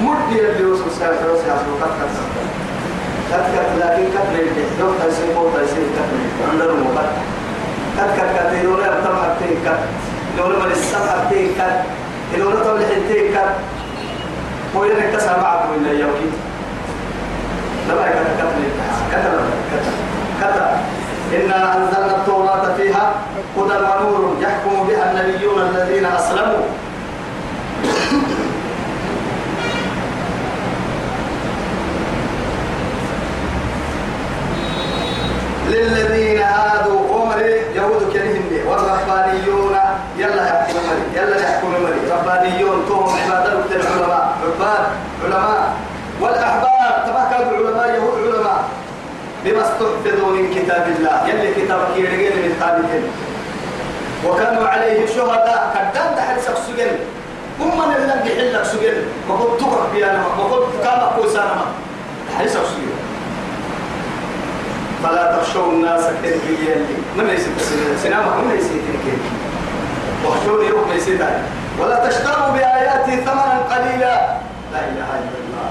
مدي 0.01 0.41
اللي 0.49 0.65
وصل 0.65 0.91
ساعة 0.99 1.11
ثلاثة 1.11 1.45
ساعة 1.45 1.63
وقت 1.71 1.91
كذا 1.99 3.43
كذا 3.55 3.75
لكن 3.79 4.03
ليه 4.33 4.65
يوم 4.79 4.93
تايسين 5.01 5.35
مو 5.35 5.49
تايسين 5.55 5.87
كذا 5.95 6.07
عندنا 6.51 6.73
موقت 6.83 7.09
كذا 7.97 8.07
كذا 8.17 8.29
كذا 8.33 8.61
يقول 8.63 8.79
لي. 8.79 8.87
أبتم 8.89 9.15
حتى 9.23 9.55
كذا 9.65 9.79
لو 10.37 10.47
لما 10.47 10.65
السمع 10.65 11.29
تيكا 11.29 11.83
لو 12.37 12.49
لما 12.49 12.63
تبلح 12.63 12.89
تيكا 13.07 13.43
هو 14.75 14.85
يلك 14.85 15.09
تسعى 15.15 15.41
معكم 15.41 15.69
إلا 15.77 15.91
يوكي. 15.91 16.29
كتب 17.87 17.97
كتب 18.39 18.51
كتب 19.11 19.93
كتب. 20.41 20.67
إنا 21.33 21.77
أنزلنا 21.77 22.15
التوراة 22.17 22.73
فيها 22.77 23.11
هدى 23.57 23.73
ونور 23.73 24.37
يحكم 24.41 24.87
بها 24.87 25.11
النبيون 25.11 25.61
الذين 25.61 26.05
أسلموا. 26.05 26.65
للذين 35.69 36.39
هادوا 36.39 36.99
عمر 37.13 37.39
يهود 37.75 38.13
كريم 38.13 38.43
والرهبانيون 38.67 39.75
يلا 40.17 40.43
يحكم 40.47 40.73
مري 40.73 41.21
يلا 41.21 41.41
يحكم 41.41 41.67
مري 41.67 41.99
رهبانيون 42.11 42.85
توهم 42.87 43.15
عبادة 43.25 43.75
العلماء 43.75 44.37
عباد 44.43 44.85
علماء. 45.23 45.73
والأحبار 46.21 47.03
تبع 47.07 47.23
كانوا 47.31 47.57
علماء 47.57 47.95
يهود 47.95 48.33
علماء 48.33 48.63
بما 49.45 49.61
استحفظوا 49.61 50.31
من 50.35 50.53
كتاب 50.55 50.87
الله. 50.97 51.27
يلي 51.27 51.53
كتابك 51.53 51.97
يرجل 51.97 52.35
من 52.43 52.57
تابعين 52.59 53.03
وكانوا 54.25 54.67
عليه 54.67 55.05
شهداء. 55.05 55.61
كدام 55.75 56.15
تحت 56.15 56.39
سكسجن 56.39 56.91
هم 57.59 57.77
من 57.77 57.95
اللي 57.95 58.33
يحلك 58.33 58.63
سجن 58.63 58.97
ما 59.29 59.35
قلت 59.35 59.61
تقرأ 59.61 59.87
بيانا 59.93 60.17
ما. 60.17 60.43
قلت 60.43 60.67
كما 60.83 61.11
كوسانا 61.15 61.65
تحت 62.29 62.47
سكسجن 62.47 62.95
فلا 65.03 65.37
تخشوا 65.37 65.71
الناس 65.71 66.05
كنكي 66.05 66.53
يلي. 66.65 66.95
من 67.17 67.27
ليس 67.27 67.45
سنامة 68.03 68.35
من 68.41 68.51
ليس 68.51 68.67
كنكي 68.67 69.17
واخشوني 70.25 70.69
يوم 70.69 70.91
ليس 70.93 71.07
ولا 71.79 72.07
تشتروا 72.07 72.49
بآياتي 72.53 73.15
ثمنا 73.21 73.61
قليلا. 73.71 74.15
لا 74.73 74.79
إله 74.89 75.09
إلا 75.21 75.37
الله. 75.43 75.69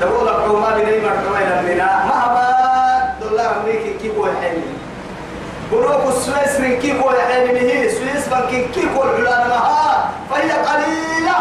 تقول 0.00 0.26
لك 0.26 0.34
عمان 0.34 0.78
لي 0.86 1.00
مرحبا 1.00 1.72
لنا 1.72 2.04
مهما 2.06 2.61
أمريكي 3.56 3.94
كيف 4.02 4.18
هو 4.18 4.26
الحين 4.26 4.62
بروك 5.72 6.08
السويس 6.08 6.60
من 6.60 6.78
كيف 6.78 7.02
هو 7.02 7.10
الحين 7.10 7.56
هي 7.56 7.88
سويس 7.88 8.28
بنك 8.28 8.70
كيف 8.74 8.96
هو 8.96 9.02
العلان 9.02 9.48
مها 9.48 10.10
فهي 10.30 10.52
قليلة. 10.52 11.38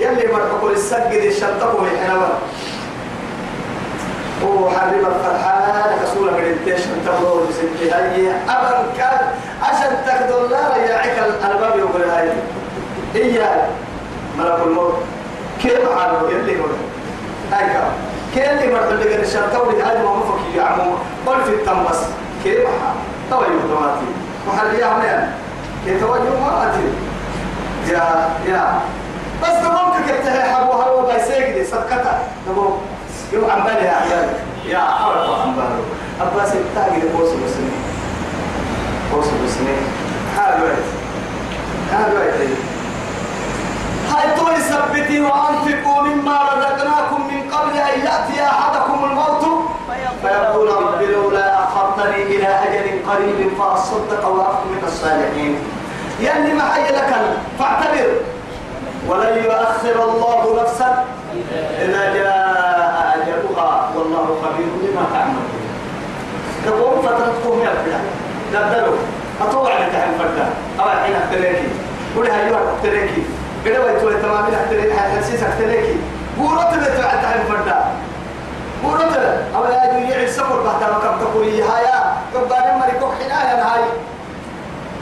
يلي 0.00 0.32
مرحبا 0.32 0.68
للسجد 0.68 1.12
الشنطة 1.12 1.82
الحين 1.82 2.22
هو 4.44 4.70
حبيب 4.70 5.06
الفرحان. 5.06 5.60
رسول 6.02 6.30
بريتيشن 6.30 6.90
تبرو 7.06 7.44
بسنتي 7.44 7.90
هاي. 7.90 8.30
أبن 8.48 8.86
كان 8.98 9.20
عشان 9.62 10.02
تاخذ 10.06 10.32
الله 10.32 10.76
يعيك 10.76 11.18
الباب 11.44 11.78
يقول 11.78 12.02
هاي. 12.02 12.28
هي 13.14 13.66
ملك 14.38 14.60
الموت. 14.66 14.94
كيف 15.62 15.88
عارف 15.98 16.30
يلي 16.30 16.52
يقول. 16.52 16.70
هاي 17.52 17.66
كم 18.34 18.40
كيف 18.40 18.50
اللي 18.50 18.72
مرحل 18.74 19.00
لك 19.00 19.20
الشرطة 19.20 19.62
ولي 19.62 19.82
هاي 19.82 20.02
ما 20.02 20.14
مفك 20.16 20.54
يا 20.56 20.62
عمو. 20.62 20.92
قل 21.26 21.44
في 21.44 21.50
التنبس. 21.50 21.98
كيف؟ 22.44 22.60
توجه 23.30 23.66
دواتي 23.68 24.06
محل 24.48 24.74
يا 24.74 24.86
عميان 24.86 25.32
كيف 25.84 26.00
توجه 26.00 26.40
ما 26.40 26.70
أتي؟ 26.70 26.86
يا 27.92 28.28
يا. 28.46 28.80
بس 29.42 29.48
تمامك 29.48 29.96
كيف 30.06 30.24
تهي 30.24 30.54
حبوها 30.54 30.88
لو 30.88 31.06
بايسيك 31.06 31.66
صدقتها 31.70 32.22
تمام 32.46 32.72
يوم 33.32 33.50
عم 33.50 33.64
بالي 33.64 33.84
يا 33.86 33.92
عيال 33.92 34.28
يا 34.66 34.78
عرف 34.78 35.40
عم 35.40 35.54
بالي 35.56 35.82
أباس 36.20 36.52
التاجر 36.52 37.06
بوس 37.16 37.28
بسني 37.28 37.70
بوس 39.12 39.24
بسني 39.26 39.76
هذا 40.36 40.62
وقت. 40.64 40.86
هذا 41.92 42.12
وقت. 42.18 42.48
هاي 44.10 44.36
طول 44.38 44.56
ثبتي 44.56 45.20
وأنفقوا 45.20 46.02
مما 46.02 46.38
رزقناكم 46.52 47.20
من 47.30 47.50
قبل 47.50 47.76
أن 47.76 48.00
يأتي 48.00 48.44
أحدكم 48.44 49.04
الموت؟ 49.04 49.44
فيقول 50.22 50.68
رب 50.68 51.02
لولا 51.02 51.64
أخرتني 51.64 52.22
إلى 52.22 52.46
أجل 52.46 52.86
قريب 53.10 53.52
فأصدق 53.58 54.28
وأكن 54.28 54.68
من 54.68 54.82
الصالحين. 54.86 55.58
يلي 56.20 56.52
ما 56.52 56.62
حي 56.62 56.92
لك 56.92 57.14
فاعتبر. 57.58 58.10
ولن 59.08 59.44
يؤخر 59.44 60.04
الله 60.04 60.62
نفسا 60.62 61.04
إذا 61.82 62.14
جاء 62.14 63.16
أجلها. 63.16 63.90
والله 63.96 64.26
خبير 64.42 64.68
بما 64.82 65.06
تعملون. 65.12 65.48
تقوم 66.66 67.02
فترتكم 67.02 67.60
يا 67.60 67.72
فلان 67.84 68.04
دبدلوا 68.52 68.96
أطوع 69.40 69.72
لك 69.72 69.94
عن 69.94 70.12
فردا 70.18 70.46
أو 70.80 70.92
الحين 70.92 71.14
أختليكي 71.16 71.68
قولي 72.16 72.32
هيوها 72.32 72.60
أختليكي 72.76 73.22
قد 73.64 73.70
ويتوا 73.84 74.22
تمامين 74.22 74.54
أختليكي 74.54 74.94
حسيس 74.98 75.42
أختليكي 75.42 75.96
بورت 76.38 76.74
بيتوا 76.74 77.04
عن 77.10 77.24
عن 77.24 77.40
فردا. 77.48 77.84
بورت 78.84 79.16
أو 79.56 79.64
لا 79.64 79.98
يجي 79.98 80.10
يعيد 80.12 80.28
سفر 80.28 80.62
بعد 80.62 80.80
ما 80.92 80.98
كم 80.98 81.24
تقولي 81.24 81.62
هيا 81.62 82.14
قبل 82.34 82.48
ما 82.78 82.86
يكون 82.96 83.10
حنايا 83.14 83.64
هاي. 83.64 83.84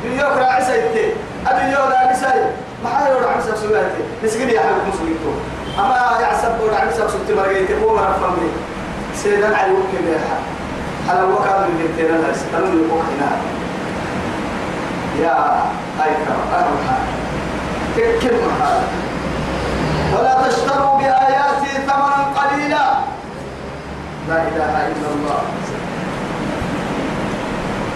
يوك 0.04 0.36
راعي 0.38 0.64
سيدتي 0.64 1.12
أبي 1.46 1.72
يوك 1.72 1.90
راعي 1.92 2.14
سيدتي 2.14 2.50
ما 2.84 2.88
حد 2.90 3.10
يورع 3.10 3.30
عن 3.32 3.40
سبسولاتي 3.42 4.02
نسقي 4.24 4.42
يا 4.52 4.60
حبيب 4.60 4.94
مسلمتو 4.94 5.32
أما 5.78 6.18
يعصب 6.20 6.60
ورع 6.62 6.78
عن 6.78 6.90
سبسولتي 6.98 7.34
مرقيتي 7.34 7.74
هو 7.84 7.94
مرفم 7.94 8.34
لي 8.42 8.50
سيدنا 9.14 9.56
علي 9.56 9.72
وكي 9.72 9.98
بيها 10.06 10.38
على 11.08 11.22
وكاد 11.22 11.60
من 11.60 11.74
بنتين 11.78 12.14
الله 12.14 12.30
استنوا 12.30 12.86
يقوم 12.86 13.02
هنا 13.10 13.30
يا 15.22 15.62
أيكا 16.04 16.34
أرحى 16.54 16.98
كلمة 18.22 18.52
هذا 18.60 18.84
ولا 20.14 20.48
تشتروا 20.48 20.98
بآياتي 20.98 21.72
ثمنا 21.86 22.22
قليلا. 22.38 22.86
لا 24.28 24.38
إله 24.48 24.72
إلا 24.92 25.08
الله. 25.14 25.42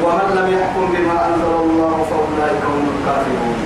ومن 0.02 0.28
لم 0.36 0.48
يحكم 0.58 0.84
بما 0.92 1.16
أنزل 1.26 1.54
الله 1.64 2.06
فأولئك 2.10 2.62
هم 2.64 2.86
الكافرون 2.94 3.58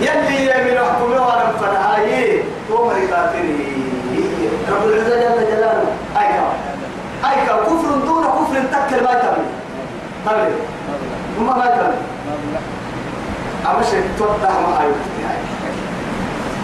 يلي 0.00 0.38
يمين 0.50 0.78
حكم 0.78 1.10
ولم 1.12 1.50
فنهاي 1.60 2.42
هو 2.70 2.86
مريضاتني 2.86 3.56
رب 4.70 4.84
العزة 4.88 5.16
جل 5.16 5.38
جلاله. 5.50 5.90
أيها 6.16 6.50
أيها 7.24 7.56
كفر 7.66 7.90
دون 8.06 8.24
كفر 8.24 8.56
تكل 8.72 9.04
ما 9.04 9.10
يتبني 9.12 9.50
تبني 10.26 10.54
ثم 11.36 11.46
ما 11.46 11.64
يتبني 11.64 12.00
أما 13.66 13.82
شيء 13.90 14.10
ما 14.20 14.80
أيوه 14.80 14.96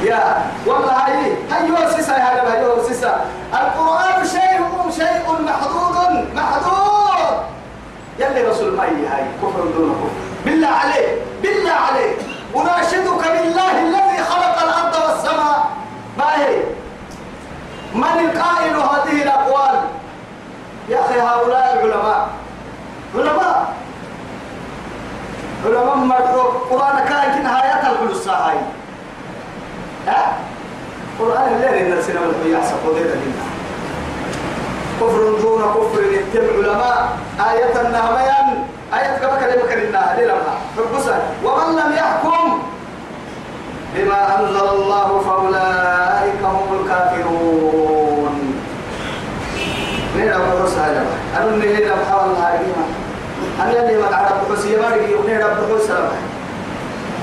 يا 0.03 0.43
والله 0.67 0.93
هاي 0.93 1.33
هاي 1.51 1.93
سيسا 1.97 2.13
هذا 2.13 2.53
هاي 2.53 2.85
سيسا. 2.89 3.25
القرآن 3.53 4.27
شيء 4.27 4.91
شيء 4.91 5.25
محدود 5.47 6.35
محدود 6.35 7.37
يلي 8.19 8.43
رسول 8.43 8.73
ما 8.73 8.85
هاي 8.85 9.25
كفر 9.43 9.65
دون 9.77 9.91
كفر. 9.91 10.11
بالله 10.45 10.69
عليك 10.69 11.09
بالله 11.43 11.73
عليك. 11.73 12.17
أناشدك 12.57 13.23
بالله 13.33 13.83
الذي 13.83 14.25
خلق 14.25 14.63
الأرض 14.63 14.95
والسماء. 15.09 15.67
ما 16.19 16.37
هي 16.37 16.57
من 17.95 18.05
القائل 18.05 18.77
هذه 18.77 19.23
الأقوال؟ 19.23 19.81
يا 20.89 21.01
أخي 21.01 21.21
هؤلاء 21.21 21.83
العلماء. 21.85 22.29
علماء. 23.15 23.75
علماء 25.67 25.97
مرحو 25.97 26.60
قرآن 26.71 26.99
كان 27.09 27.43
نهاية 27.43 27.91
الحلوس 27.93 28.29
هاي 28.29 28.57
ها؟ 30.07 30.33
قرآن 31.19 31.53
الليل 31.55 31.75
إن 31.87 31.93
السنة 31.99 32.21
والحياة 32.21 32.59
يحسب 32.59 32.77
ودير 32.89 33.11
كفر 35.01 35.39
دون 35.43 35.63
كفر 35.63 36.01
اتبع 36.21 36.69
علماء 36.69 37.09
آية 37.51 37.81
النهميان. 37.81 38.65
آية 38.95 39.19
كما 39.19 39.37
كلمة 39.41 39.69
كلمة 39.69 40.15
للما 40.19 40.55
فبسا 40.77 41.19
ومن 41.45 41.77
لم 41.77 41.93
يحكم 41.93 42.63
بما 43.95 44.39
أنزل 44.41 44.69
الله 44.69 45.21
فأولئك 45.21 46.43
هم 46.45 46.81
الكافرون. 46.81 48.55
نيرا 50.17 50.39
بحوس 50.39 50.75
هذا 50.75 51.05
أنا 51.37 51.57
نيرا 51.57 51.95
بحول 51.95 52.31
العالمين 52.31 52.75
أنا 53.61 53.81
اللي 53.81 54.03
ما 54.03 54.11
تعرف 54.11 54.33
بحوس 54.33 54.65
يبارك 54.65 55.09
نيرا 55.27 55.49
بحوس 55.49 55.91
هذا 55.91 56.13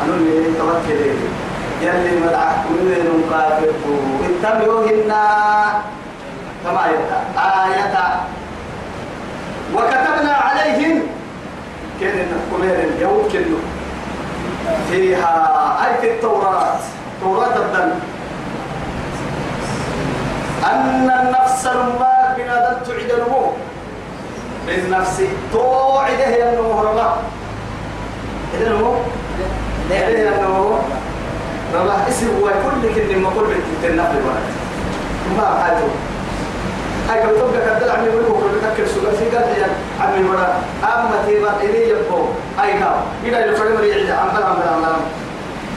أنا 0.03 0.13
اللي 0.13 0.57
توكل 0.57 1.01
يلي 1.81 2.29
تعرف 2.29 2.65
من 2.71 3.23
كافر. 3.29 3.71
اتبعوهن 4.25 5.11
كما 6.63 6.83
يتا 6.87 7.19
آية. 7.37 7.95
وكتبنا 9.75 10.33
عليهم. 10.33 11.01
كان 12.01 12.27
كمير 12.51 12.75
اليوم 12.75 13.29
كنو 13.31 13.57
فيها 14.89 15.33
في 16.01 16.11
التوراة. 16.11 16.75
توراة 17.21 17.55
الدم. 17.55 17.91
أن 20.71 21.11
النفس 21.19 21.65
ما 21.99 22.35
بنا 22.37 22.55
دل 22.69 22.77
تعيد 22.87 23.11
نمو 23.11 23.51
بالنفس 24.67 25.21
توعده 25.53 26.27
يا 26.27 26.61
نمو 26.61 26.81
رما 26.81 27.17
إذا 28.53 28.69
نمو 28.71 28.93
إيه 29.91 30.29
أنه 30.29 30.79
والله 31.73 32.07
اسم 32.09 32.27
هو 32.41 32.47
كل 32.47 32.95
كل 32.95 33.19
ما 33.19 33.29
كل 33.29 33.45
بتتنفذ 33.45 34.21
ولا 34.25 34.41
ما 35.37 35.63
حاجة 35.63 35.77
هاي 37.09 37.23
لو 37.23 37.35
تبقى 37.47 37.79
كدل 37.79 37.89
عمي 37.89 38.09
بقول 38.09 38.41
كل 38.43 38.61
تكر 38.61 38.87
سوق 38.87 39.09
في 39.09 39.25
قال 39.37 39.43
يا 39.57 39.67
عمي 40.01 40.29
ولا 40.29 40.47
أما 40.83 41.23
تيبا 41.27 41.51
إلي 41.63 41.89
يبقى 41.89 42.21
أي 42.63 42.79
كاو 42.79 42.95
إذا 43.23 43.43
اللي 43.43 43.55
فريم 43.55 43.77
ريعي 43.77 44.11
عمل 44.11 44.43
عمل 44.43 44.67
عمل 44.75 44.95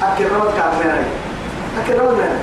أكل 0.03 0.25
رمض 0.25 0.51
كافينا 0.57 0.95
أكل 1.85 1.99
رمض 1.99 2.13
من 2.13 2.41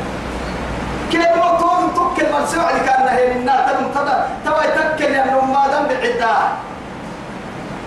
كيف 1.11 1.21
ما 1.21 1.59
تون 1.59 1.93
تكل 1.95 2.25
من 2.33 2.45
سوى 2.47 2.69
اللي 2.71 2.83
كان 2.85 3.07
هي 3.07 3.33
منا 3.33 3.67
تم 3.71 4.01
تدا 4.01 4.27
توا 4.45 4.63
يتكل 4.63 5.13
يعني 5.13 5.31
ما 5.31 5.67
دام 5.67 5.87
بعدا 5.87 6.37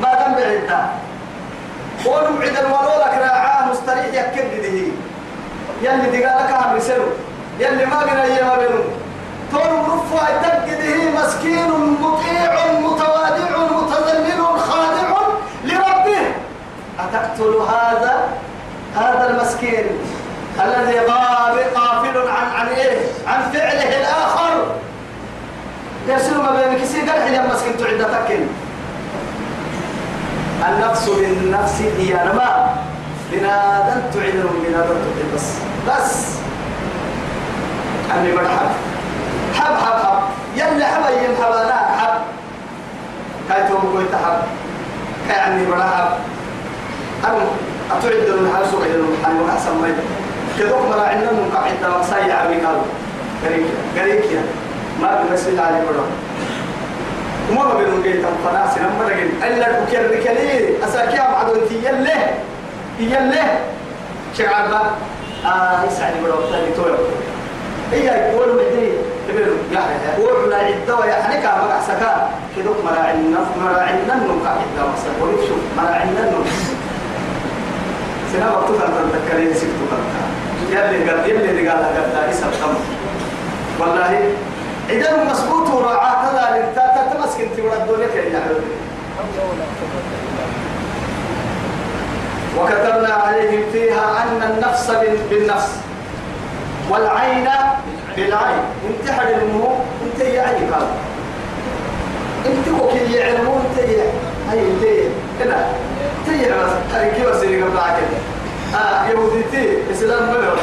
ما 0.03 0.15
دام 0.15 0.33
بعدا 0.35 0.89
ونم 2.07 2.43
عدا 2.43 2.61
الولولك 2.61 3.15
راعاه 3.21 3.71
مستريح 3.71 4.07
يكد 4.07 4.63
به 4.63 4.93
يلي 5.83 6.21
دقالك 6.21 6.51
هم 6.53 6.77
يسلو 6.77 7.07
يلي 7.59 7.87
ما 7.87 7.99
قنا 8.01 8.25
يما 8.25 8.57
بينهم 8.59 8.85
تون 9.53 9.87
رفع 9.87 10.27
تجده 10.43 11.11
مسكين 11.11 11.71
مطيع 12.01 12.53
متواضع 12.81 13.51
متذلل 13.73 14.59
خاضع 14.59 15.21
لربه. 15.65 16.21
أتقتل 17.01 17.55
هذا؟ 17.55 18.29
هذا 18.97 19.31
المسكين 19.31 19.85
الذي 20.65 20.99
غاب 20.99 21.57
غافل 21.77 22.19
عن 22.29 22.47
عن 22.57 22.69
إيه 22.69 22.99
عن 23.27 23.43
فعله 23.53 24.01
الآخر. 24.01 24.67
يرسل 26.09 26.37
ما 26.37 26.51
بينك 26.51 26.85
سي 26.85 27.01
قال 27.01 27.35
يا 27.35 27.43
مسكين 27.43 27.77
تعد 27.79 27.99
تكن. 27.99 28.47
النفس 30.69 31.09
بالنفس 31.09 31.81
هي 31.99 32.13
نما 32.15 32.75
بنادم 33.33 34.01
تعدهم 34.15 34.55
بنادم 34.67 34.87
تعد 34.89 35.35
بس 35.35 35.47
بس. 35.89 36.27
أمي 38.17 38.33
مرحب 38.33 38.71
حب 39.55 39.75
حب 39.77 40.05
حب. 40.05 40.19
يلي 40.57 40.85
حب 40.85 41.03
يم 41.25 41.35
حبانا 41.45 41.79
حب. 41.99 42.21
كاي 43.49 43.69
توم 43.69 43.81
كوي 43.93 44.05
تحب 44.13 44.39
كاي 45.29 45.41
عني 45.41 45.67
مرحب 45.67 46.09
أنا 47.25 47.37
أتعد 47.91 48.29
من 48.41 48.53
حال 48.55 48.67
سوق 48.71 48.83
إلى 48.83 48.95
المحل 48.95 49.41
وأحسن 49.43 49.71
ما 49.83 49.89
كذوك 50.59 50.83
مرا 50.91 51.03
عندنا 51.03 51.33
من 51.33 51.51
قاعدة 51.55 51.99
مسايا 51.99 52.35
عمي 52.35 52.57
قالوا 52.57 52.83
قريك 53.45 53.67
قريك 53.99 54.25
يا 54.33 54.43
ما 55.03 55.25
بنسل 55.31 55.61
عليه 55.61 55.79
مرة. 55.79 56.07
وما 57.51 57.65
ما 57.65 57.75
بينهم 57.75 58.03
جيت 58.03 58.25
القناة 58.25 58.75
سنم 58.75 58.91
مرة 58.99 59.15
جيت 59.15 59.45
إلا 59.45 59.81
بكير 59.81 60.11
ركلي 60.11 60.85
أساكيا 60.85 61.31
معدوتي 61.31 61.75
يلي 61.75 62.21
يلي 62.99 63.43
شعب 64.39 64.73
آه 65.47 65.85
يسعني 65.85 66.21
مرة 66.21 66.39
وثاني 66.47 66.73
توي 66.77 66.97
هي 67.93 68.07
يقول 68.07 68.49
مدري 68.55 68.93
تبيرو 69.29 69.55
يعني 69.73 69.93
يقول 70.19 70.51
لا 70.51 70.57
عدة 70.57 70.97
ويا 70.99 71.23
حنيكا 71.23 71.49
ما 71.49 71.79
أحسكا 71.79 72.31
كذوك 72.57 72.77
مرا 72.85 72.99
عندنا 73.01 73.39
مرا 73.65 73.81
عندنا 73.81 74.15
من 74.15 74.43
قاعدة 74.45 74.93
مسا 74.93 75.11
ونشوف 75.23 75.61
مرا 75.77 75.95
عندنا 75.95 76.33
سنا 78.33 78.51
وقت 78.51 78.69
كان 78.69 79.11
تذكرين 79.13 79.55
سكتو 79.55 79.97
يلي 80.71 81.11
قد 81.11 81.29
يلي 81.29 81.69
قال 81.69 81.79
قد 81.79 82.31
إسا 82.31 82.47
الخمر؟ 82.47 82.81
والله 83.81 84.33
إذا 84.91 85.25
مسبوط 85.33 85.69
وراعاة 85.69 86.17
هذا 86.17 86.57
لنتا 86.57 87.15
تمسك 87.15 87.41
انت 87.41 87.59
وردوا 87.59 88.05
لك 88.05 88.15
يا 88.15 88.41
وكتبنا 92.59 93.15
عليهم 93.15 93.63
فيها 93.73 94.23
أن 94.23 94.43
النفس 94.51 94.91
بالنفس. 95.31 95.69
والعين 96.91 97.49
بالعين. 98.17 98.63
انت 98.89 99.11
المو 99.43 99.69
انت 100.05 100.21
يا 100.21 100.43
عين 100.43 100.75
قال 100.75 100.87
انت 102.47 102.81
وكيل 102.81 103.15
يعلمون 103.15 103.65
انت 103.71 103.89
يا 103.89 104.05
هاي 104.51 104.61
انت 104.61 104.83
كده. 105.41 105.57
انت 106.29 106.43
يا 106.43 107.11
كيف 107.17 107.41
سيري 107.41 107.63
قبل 107.63 107.79
عكده 107.79 108.19
آه 108.75 109.09
يهوديتي 109.09 109.79
إسلام 109.93 110.23
ملهم 110.23 110.59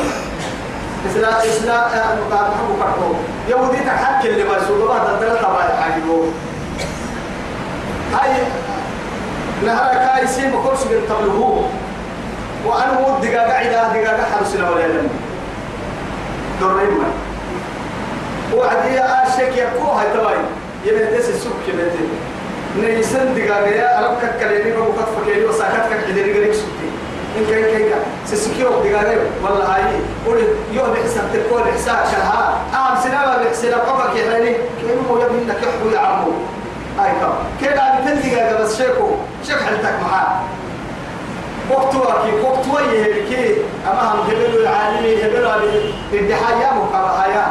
اسلام 1.09 1.33
إسلام 1.33 2.17
مقام 2.29 2.51
حبو 2.51 2.73
كرتو 2.79 3.13
يهودي 3.49 3.77
تحكي 3.77 4.29
اللي 4.29 4.41
يسوق 4.41 4.89
بعد 4.89 5.09
الثلاثة 5.09 5.47
بعد 5.53 5.69
حاجبو 5.81 6.23
هاي 8.13 8.31
نهار 9.65 9.93
كاي 9.93 10.27
سيم 10.27 10.51
كورس 10.63 10.83
بالتبلغو 10.83 11.63
وأنا 12.65 12.99
مود 12.99 13.21
دقاقة 13.21 13.53
عدا 13.53 14.01
دقاقة 14.01 14.23
حرسنا 14.23 14.69
ولا 14.69 14.83
يلم. 14.85 15.09
دورين 16.61 16.89
ما. 16.89 17.07
وعدي 18.55 18.99
أشك 18.99 19.57
يكو 19.57 19.91
هاي 19.91 20.07
تباين. 20.13 20.45
يبتس 20.85 21.29
السوق 21.29 21.53
كبتي 21.67 22.07
نيسن 22.79 23.35
دقاقة 23.35 23.67
يا 23.67 23.99
أرب 23.99 24.17
ككليني 24.21 24.71
بمقط 24.71 25.09
سسكيو 28.31 28.69
دقاقة 28.69 29.17
والله 29.43 29.75
هاي 29.75 29.83
قول 30.25 30.37
يوم 30.71 30.89
بحسن 30.93 31.21
تقول 31.33 31.63
حساب 31.73 32.05
شهر 32.11 32.57
آم 32.73 33.03
سنابا 33.03 33.43
بحسن 33.43 33.73
قفك 33.73 34.15
يحرني 34.15 34.53
كينو 34.81 35.21
يبني 35.21 35.43
لك 35.47 35.61
يحبو 35.63 35.89
يعمو. 35.95 36.31
هاي 36.99 37.11
كم 37.21 37.33
كيف 37.59 37.79
عم 37.79 38.05
تندقاقة 38.05 38.63
بس 38.63 38.77
شيكو؟ 38.77 39.09
شيك 39.47 39.57
حلتك 39.57 39.95
معاه. 40.03 40.41
وقتها 41.71 42.23
كي 42.23 42.31
وقتها 42.41 42.81
يهلكي 42.93 43.55
أما 43.91 44.01
هم 44.11 44.19
هبلوا 44.19 44.61
العالمي 44.61 45.25
هبلوا 45.25 45.55
الدحايا 46.13 46.73
مقابحايا 46.73 47.45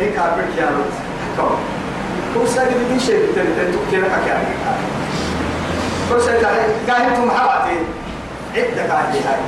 هيك 0.00 0.18
عبرك 0.18 0.52
يا 0.58 0.66
رب. 0.66 0.90
كم 1.36 1.50
هو 2.40 2.46
ساقي 2.46 2.74
بدي 2.74 3.00
شيء 3.00 3.32
تاني 3.34 3.48
تاني 3.56 3.72
تكتير 3.72 4.02
كأكيد 4.02 4.58
هو 6.12 6.18
ساقي 6.18 6.44
قاعد 6.88 7.14
توم 7.16 7.30
حواتي. 7.30 7.78
عدة 8.56 8.92
قاعد 8.92 9.14
هاي 9.14 9.40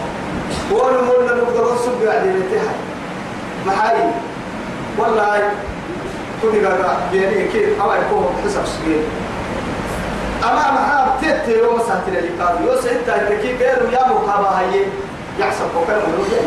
وأنا 0.71 1.01
مولا 1.03 1.35
نقدر 1.35 1.75
نصب 1.75 2.07
قاعد 2.09 2.27
ينتهي 2.27 2.69
محاي 3.67 3.97
والله 4.99 5.51
كل 6.43 6.67
قاعد 6.67 7.15
يعني 7.15 7.45
كيف؟ 7.53 7.81
أو 7.83 7.93
يكون 7.93 8.27
حسب 8.45 8.65
سجين 8.67 9.03
أما 10.45 10.71
محاب 10.73 11.07
تيت 11.21 11.57
يوم 11.57 11.79
ساتنا 11.79 12.19
اللي 12.19 12.43
قال 12.43 12.55
يو 12.67 12.81
سيد 12.81 12.99
تاكي 13.07 13.57
غير 13.57 13.89
يا 13.93 14.09
مقابا 14.09 14.59
هي 14.59 14.81
يحسب 15.39 15.65
بكر 15.77 15.95
من 16.07 16.15
وجهي. 16.21 16.43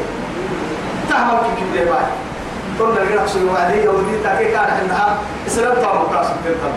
تهم 1.10 1.38
كي 1.38 1.62
كبر 1.62 1.92
باي 1.92 2.06
كنا 2.80 3.04
نقرأ 3.16 3.28
شو 3.28 3.54
وعدي 3.54 3.84
يودي 3.84 4.24
تاكي 4.24 4.46
كان 4.46 4.60
عندها 4.82 5.18
إسلام 5.48 5.74
تام 5.76 5.96
مقاصد 6.02 6.34
تنتم 6.46 6.74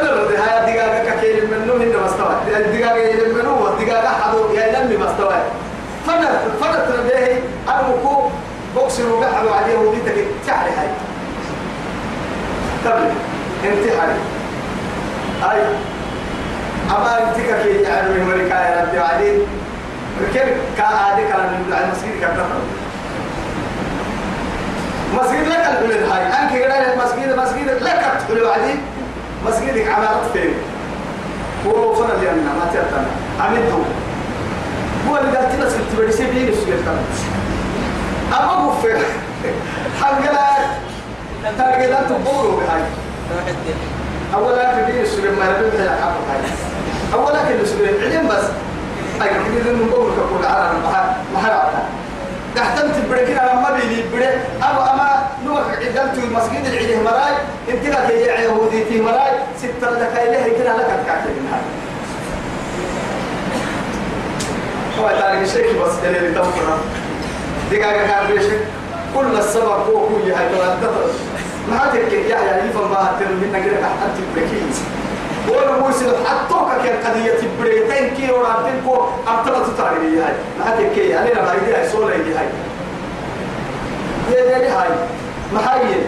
أنا 0.00 0.08
لو 0.08 0.36
هاي 0.36 0.60
الدجاجة 0.60 1.10
ككيل 1.10 1.50
منو 1.50 1.76
بوكس 9.02 9.26
وقع 9.26 9.56
عليه 9.56 9.78
ودي 9.78 10.00
تاكي 10.06 10.24
تعري 10.46 10.70
هاي. 10.70 10.88
تبلي 12.84 13.12
انتحاري 13.64 14.12
أي. 15.42 15.62
أما 16.90 17.18
أنت 17.18 17.36
كي 17.36 17.82
يعني 17.82 18.08
من 18.08 18.26
مريكا 18.28 18.54
يا 18.54 18.84
ربي 18.84 18.98
وعدين 18.98 19.38
كيف 20.32 20.48
كأهدي 20.76 21.22
كلام 21.32 21.46
من 21.46 21.72
المسجد 21.84 22.20
كتر 22.20 22.46
مسجد 25.14 25.48
لك 25.48 25.66
البلد 25.66 26.02
هاي. 26.10 26.26
أنك 26.26 26.72
قال 26.72 26.98
مسجد؟ 26.98 27.38
مسجد 27.38 27.82
لك 27.82 28.22
تقول 28.28 28.42
وعدين 28.42 28.80
مسجدك 29.46 29.88
عمارة 29.88 30.30
فين؟ 30.32 30.54
هو 31.66 31.92
اللي 32.04 32.30
أنا 32.30 32.52
ما 32.58 32.70
ترتنا 32.72 33.06
عملته 33.40 33.84
هو 35.08 35.16
اللي 35.16 35.36
قال 35.36 35.52
تنا 35.52 35.68
سكت 35.70 36.00
بدي 36.00 36.12
سيبين 36.12 36.48
السجل 36.48 36.82
كمان 36.84 37.04
أما 38.32 38.74
فين 38.82 38.96
حنقلا 40.00 40.50
تلقى 41.58 42.04
تبورو 42.08 42.56
بهاي 42.56 42.82
أولا 44.34 44.74
في 44.74 44.92
دين 44.92 45.00
السلم 45.02 45.38
ما 45.38 45.44
يبين 45.44 45.70
تلا 45.72 45.90
حق 45.90 46.14
هاي 46.30 46.40
أولا 47.14 47.38
كل 47.48 47.54
السلم 47.60 47.94
علم 48.02 48.28
بس. 48.28 48.44
هاي 49.20 49.28
كده 49.28 49.72
من 49.72 49.90
قول 49.92 50.10
كقول 50.16 50.46
على 50.46 50.70
المحل 50.70 51.08
محل 51.34 51.50
عطا 51.50 51.82
تحتمت 52.56 52.94
بركنا 53.10 53.50
لما 53.52 53.70
بيلي 53.76 54.04
بري 54.12 54.28
أبو 54.62 54.80
أما 54.80 55.22
نوك 55.46 55.58
عدلت 55.80 56.18
المسجد 56.24 56.64
العليه 56.66 57.02
مراي. 57.02 57.32
أنت 57.70 57.86
لك 57.86 58.10
يا 58.10 58.40
يهودي 58.40 58.84
في 58.84 59.00
مراي. 59.00 59.30
ستة 59.58 59.90
لك 59.90 60.12
إليه 60.16 60.58
كده 60.58 60.76
لك 60.76 60.90
الكعكة 61.00 61.24
من 61.28 61.48
هاي 61.52 61.60
هو 65.00 65.08
تاريخ 65.20 65.40
الشيخ 65.40 65.82
بس 65.82 65.92
اللي 66.04 66.34
تفكر. 66.34 66.78
دقاقة 67.70 68.06
كان 68.06 68.26
بيشك 68.32 68.60
كل 69.14 69.38
السبب 69.38 69.66
هو 69.68 70.08
كل 70.08 70.32
هاي 70.32 70.46
ما 71.70 71.90
تك 71.92 72.12
يا 72.12 72.38
يا 72.38 72.64
يفهم 72.64 72.90
ما 72.90 72.96
هتر 72.96 73.26
منا 73.42 73.58
كده 73.58 73.80
تحت 73.80 74.16
بكيس 74.36 74.80
ولا 75.48 75.78
موسى 75.80 76.04
حطوك 76.26 76.68
كان 76.84 76.96
قضية 77.10 77.48
بريتين 77.60 78.14
كي 78.14 78.32
ورانتين 78.32 78.80
كو 78.86 78.94
أبطلت 79.26 79.76
تاريخي 79.78 80.18
هاي؟ 80.20 80.32
لحد 80.60 80.94
كي 80.94 81.18
أنا 81.18 81.28
لما 81.28 81.52
هيدي 81.52 81.74
هاي 81.74 81.88
سولا 81.88 82.14
هيدي 82.14 82.34
هاي. 82.34 82.46
يا 84.30 84.58
دي 84.58 84.66
هاي 84.66 84.88
محيي. 85.52 86.00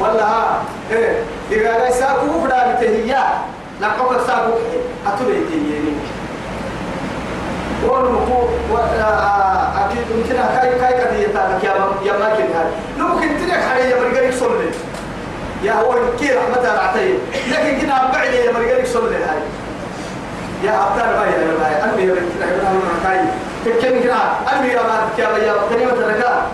ولا 0.00 0.24
ها 0.26 0.62
إيه 0.92 1.22
لا 1.62 1.88
يساقوا 1.88 2.44
فدا 2.46 2.74
بتهيا 2.74 3.24
نقوك 3.82 4.12
ساقوا 4.26 4.54
أتولي 5.06 5.38
تيجي 5.50 5.80
ونمكو 7.88 8.48
أكيد 9.76 10.04
يمكن 10.10 10.34
كاي 10.34 10.78
كاي 10.80 11.04
قضية 11.04 11.26
تاعك 11.34 11.64
يا 11.64 11.74
يا 12.04 12.18
ما 12.18 12.28
كن 12.36 12.42
هاي 12.56 12.70
ممكن 12.98 13.28
تريك 13.38 13.60
حاليا 13.60 14.00
مرجعك 14.00 14.34
صلي 14.34 14.70
يا 15.62 15.72
هو 15.72 15.94
كي 16.20 16.32
رحمة 16.32 16.58
الله 16.58 16.80
عليه 16.80 17.14
لكن 17.50 17.80
كنا 17.80 18.10
بعد 18.12 18.32
يا 18.34 18.52
مرجعك 18.52 18.86
صلي 18.86 19.16
هاي 19.16 19.40
يا 20.64 20.70
أبطال 20.70 21.12
باي 21.18 21.32
يا 21.32 21.54
باي 21.60 21.92
أمي 21.92 22.02
يا 22.02 22.14
بنت 22.14 22.42
أنا 22.42 22.80
كاي 23.04 23.20
تكلم 23.64 24.02
كنا 24.02 24.58
أمي 24.58 24.68
يا 24.68 24.82
بنت 24.82 25.18
يا 25.18 25.46
يا 25.46 25.54
كلمة 25.70 26.06
رجاء 26.06 26.46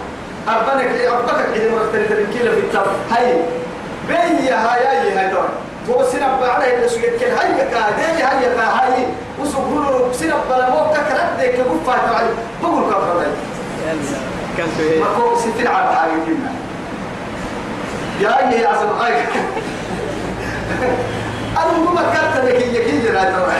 أبنك 0.49 0.87
أبنك 1.07 1.47
إذا 1.57 1.71
مرت 1.71 1.93
تريد 1.93 2.27
كيلو 2.33 2.53
في 2.53 2.61
التاب 2.61 2.87
هاي 3.11 3.37
يا 4.47 4.57
على 6.57 6.75
اللي 6.77 6.89
سجد 6.89 7.21
كل 7.21 7.27
هاي 7.27 7.49
كا 7.71 7.91
دي 7.97 8.23
هاي 8.23 8.55
كا 8.57 8.62
هاي 8.62 9.07
وسقولوا 9.41 10.12
سنب 10.12 10.41
بلا 10.51 10.71
مو 10.71 10.93
تكرت 10.93 11.41
ديك 11.41 11.55
كفا 11.55 11.97
تبعي 12.07 12.27
بقول 12.62 12.85
كفر 12.91 13.25
دي 14.56 14.56
ما 15.00 15.07
هو 15.07 15.38
ستين 15.38 15.66
على 15.66 15.96
حاجة 15.96 16.11
كنا 16.11 16.52
يا 18.20 18.38
أي 18.38 18.61
يا 18.61 18.68
عزم 18.68 18.88
هاي 18.88 19.12
أنا 21.62 21.79
مو 21.79 21.90
مكرت 21.90 22.44
لك 22.44 22.55
هي 22.55 22.85
كي 22.85 22.98
جرا 22.98 23.24
ترى 23.24 23.52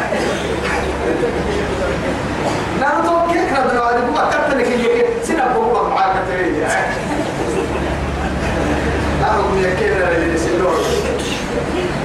نحن 2.81 3.05
تو 3.07 3.33
كيف 3.33 3.51
كنا 3.51 3.73
بنوعد 3.73 3.95
مو 3.95 4.13
مكرت 4.13 4.55
لك 4.55 4.65
كي 4.65 5.05
سنب 5.23 5.53
بقول 5.55 5.91
معاك 5.91 6.17
تري 6.29 6.67
أنا 9.21 9.63
لك 9.63 9.77
كيف 9.77 10.09
اللي 10.09 10.35
نسيلون 10.35 10.75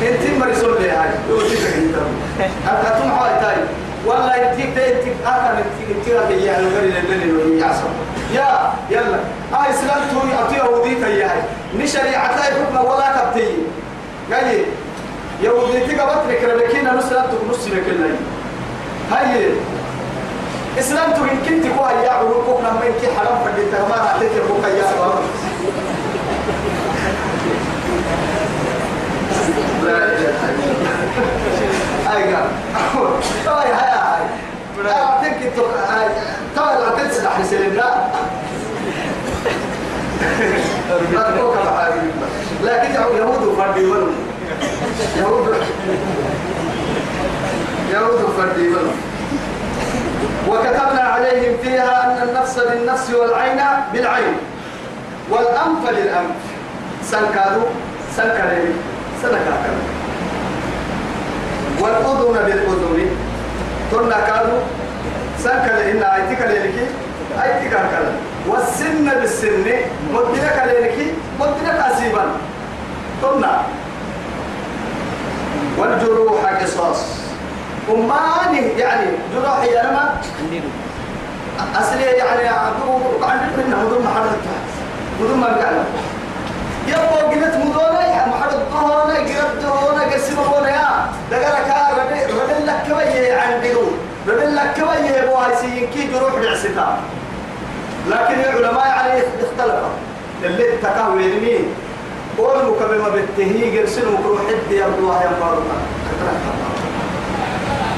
إنت 0.01 0.45
مرسول 0.45 0.81
لي 0.81 0.89
هاي 0.89 1.09
تيجي 1.49 1.67
انت 1.67 1.95
انت 2.45 3.01
تم 3.01 3.11
حاي 3.11 3.39
تاي 3.41 3.63
والله 4.05 4.35
انت 4.35 4.59
انت 4.59 4.77
أنا 5.25 5.63
انت 5.91 6.07
انت 6.07 6.31
يا 6.31 6.59
الغري 6.59 6.87
اللي 6.87 7.13
اللي 7.13 7.59
يعصب 7.59 7.91
يا 8.33 8.73
يلا 8.89 9.19
هاي 9.53 9.69
اسلام 9.69 10.01
تو 10.11 10.27
يعطي 10.27 10.55
يهودي 10.55 11.05
هي 11.05 11.23
هاي 11.23 11.41
ني 11.77 11.87
شريعتها 11.87 12.43
حكم 12.43 12.85
ولا 12.85 13.07
كبتي 13.15 13.47
قال 14.33 14.65
يهودي 15.43 15.79
تقبط 15.79 16.27
لك 16.29 16.43
ربكينا 16.43 16.93
نسلم 16.93 17.23
نص 17.49 17.67
لك 17.67 17.83
اللي 17.87 18.15
هاي 19.11 19.49
اسلام 20.79 21.11
تو 21.11 21.23
ان 21.23 21.37
كنت 21.49 21.65
كو 21.77 21.83
هيا 21.83 22.11
عروقك 22.11 22.59
لما 22.59 22.81
انت 22.87 23.17
حرام 23.17 23.37
فديت 23.45 23.73
ما 23.89 23.95
راحتك 23.95 24.25
بك 24.25 24.63
يا 24.63 24.83
لا 29.83 29.97
إله 29.97 30.05
إلا 30.05 30.61
الله 30.71 31.11
أيوه 32.15 32.47
طيب 33.45 33.73
هاي 33.73 33.91
هاي 33.91 34.23
لا 36.55 36.89
تنسى 36.97 37.29
حسين 37.29 37.73
لا 42.63 42.83
يهود 43.17 43.55
فردي 43.57 43.81
يهود 45.17 45.55
يهود 47.91 48.21
فردي 48.37 48.67
وكتبنا 50.49 51.01
عليهم 51.01 51.57
فيها 51.63 52.03
أن 52.05 52.29
النفس 52.29 52.59
بالنفس 52.59 53.13
والعين 53.13 53.61
بالعين. 53.93 54.35
والأنف 55.31 55.89
للأنف. 55.89 56.39
سنكادو 57.03 57.61
سنكادو 58.17 58.73
سنكادو. 59.21 59.81
والأذن 61.81 62.35
بالأذن. 62.45 63.09
تنا 63.91 64.19
كادو 64.27 64.57
سنكادو 65.43 65.81
إن 65.91 66.03
أيتك 66.03 66.41
ليلكي 66.47 66.85
أيتك 67.43 67.69
كلا 67.71 68.11
والسن 68.47 69.09
بالسن 69.19 69.65
مدنك 70.13 70.63
ليلكي 70.67 71.13
مدنك 71.39 71.75
أسيبا. 71.91 72.25
تنا 73.21 73.61
والجروح 75.77 76.45
قصاص. 76.63 77.01
وماني 77.89 78.67
يعني 78.77 79.05
جروح 79.35 79.63
يا 79.63 79.83
لما 79.83 80.13
أصلي 81.79 82.01
يعني 82.03 82.47
عدو 82.47 83.23
عندك 83.23 83.57
منها 83.57 83.83
مدن 83.83 84.03
محرد 84.05 84.31
مدن 85.21 85.37
ما 85.37 85.47
بقعنا 85.47 85.83
يبقى 86.87 87.23
قلت 87.23 87.55
مدونا 87.55 88.01
يا 88.07 88.25
محرد 88.27 88.59
هنا 88.73 89.13
قرد 89.13 89.65
هنا 89.65 90.03
قسم 90.13 90.39
هنا 90.39 90.69
يا 90.69 91.05
دقالك 91.31 91.71
ربي 91.99 92.23
ربي 92.33 92.65
لك 92.65 92.83
كبيه 92.87 93.37
عندو 93.37 93.81
ربي 94.27 94.45
لك 94.45 94.73
كبيه 94.73 95.21
سينكي 95.81 96.13
جروح 96.13 96.35
بعستا 96.35 96.99
لكن 98.09 98.39
العلماء 98.39 98.87
يعني 98.87 99.21
اختلفوا. 99.21 99.89
اللي 100.43 100.77
تكاوي 100.77 101.39
مين 101.39 101.65
قول 102.37 102.57
مكبما 102.57 103.09
بالتهيج 103.09 103.73
يرسلوا 103.73 104.11
مكروح 104.19 104.39
حد 104.47 104.71
يبدو 104.71 105.11
هاي 105.11 105.27
مباركة 105.37 105.77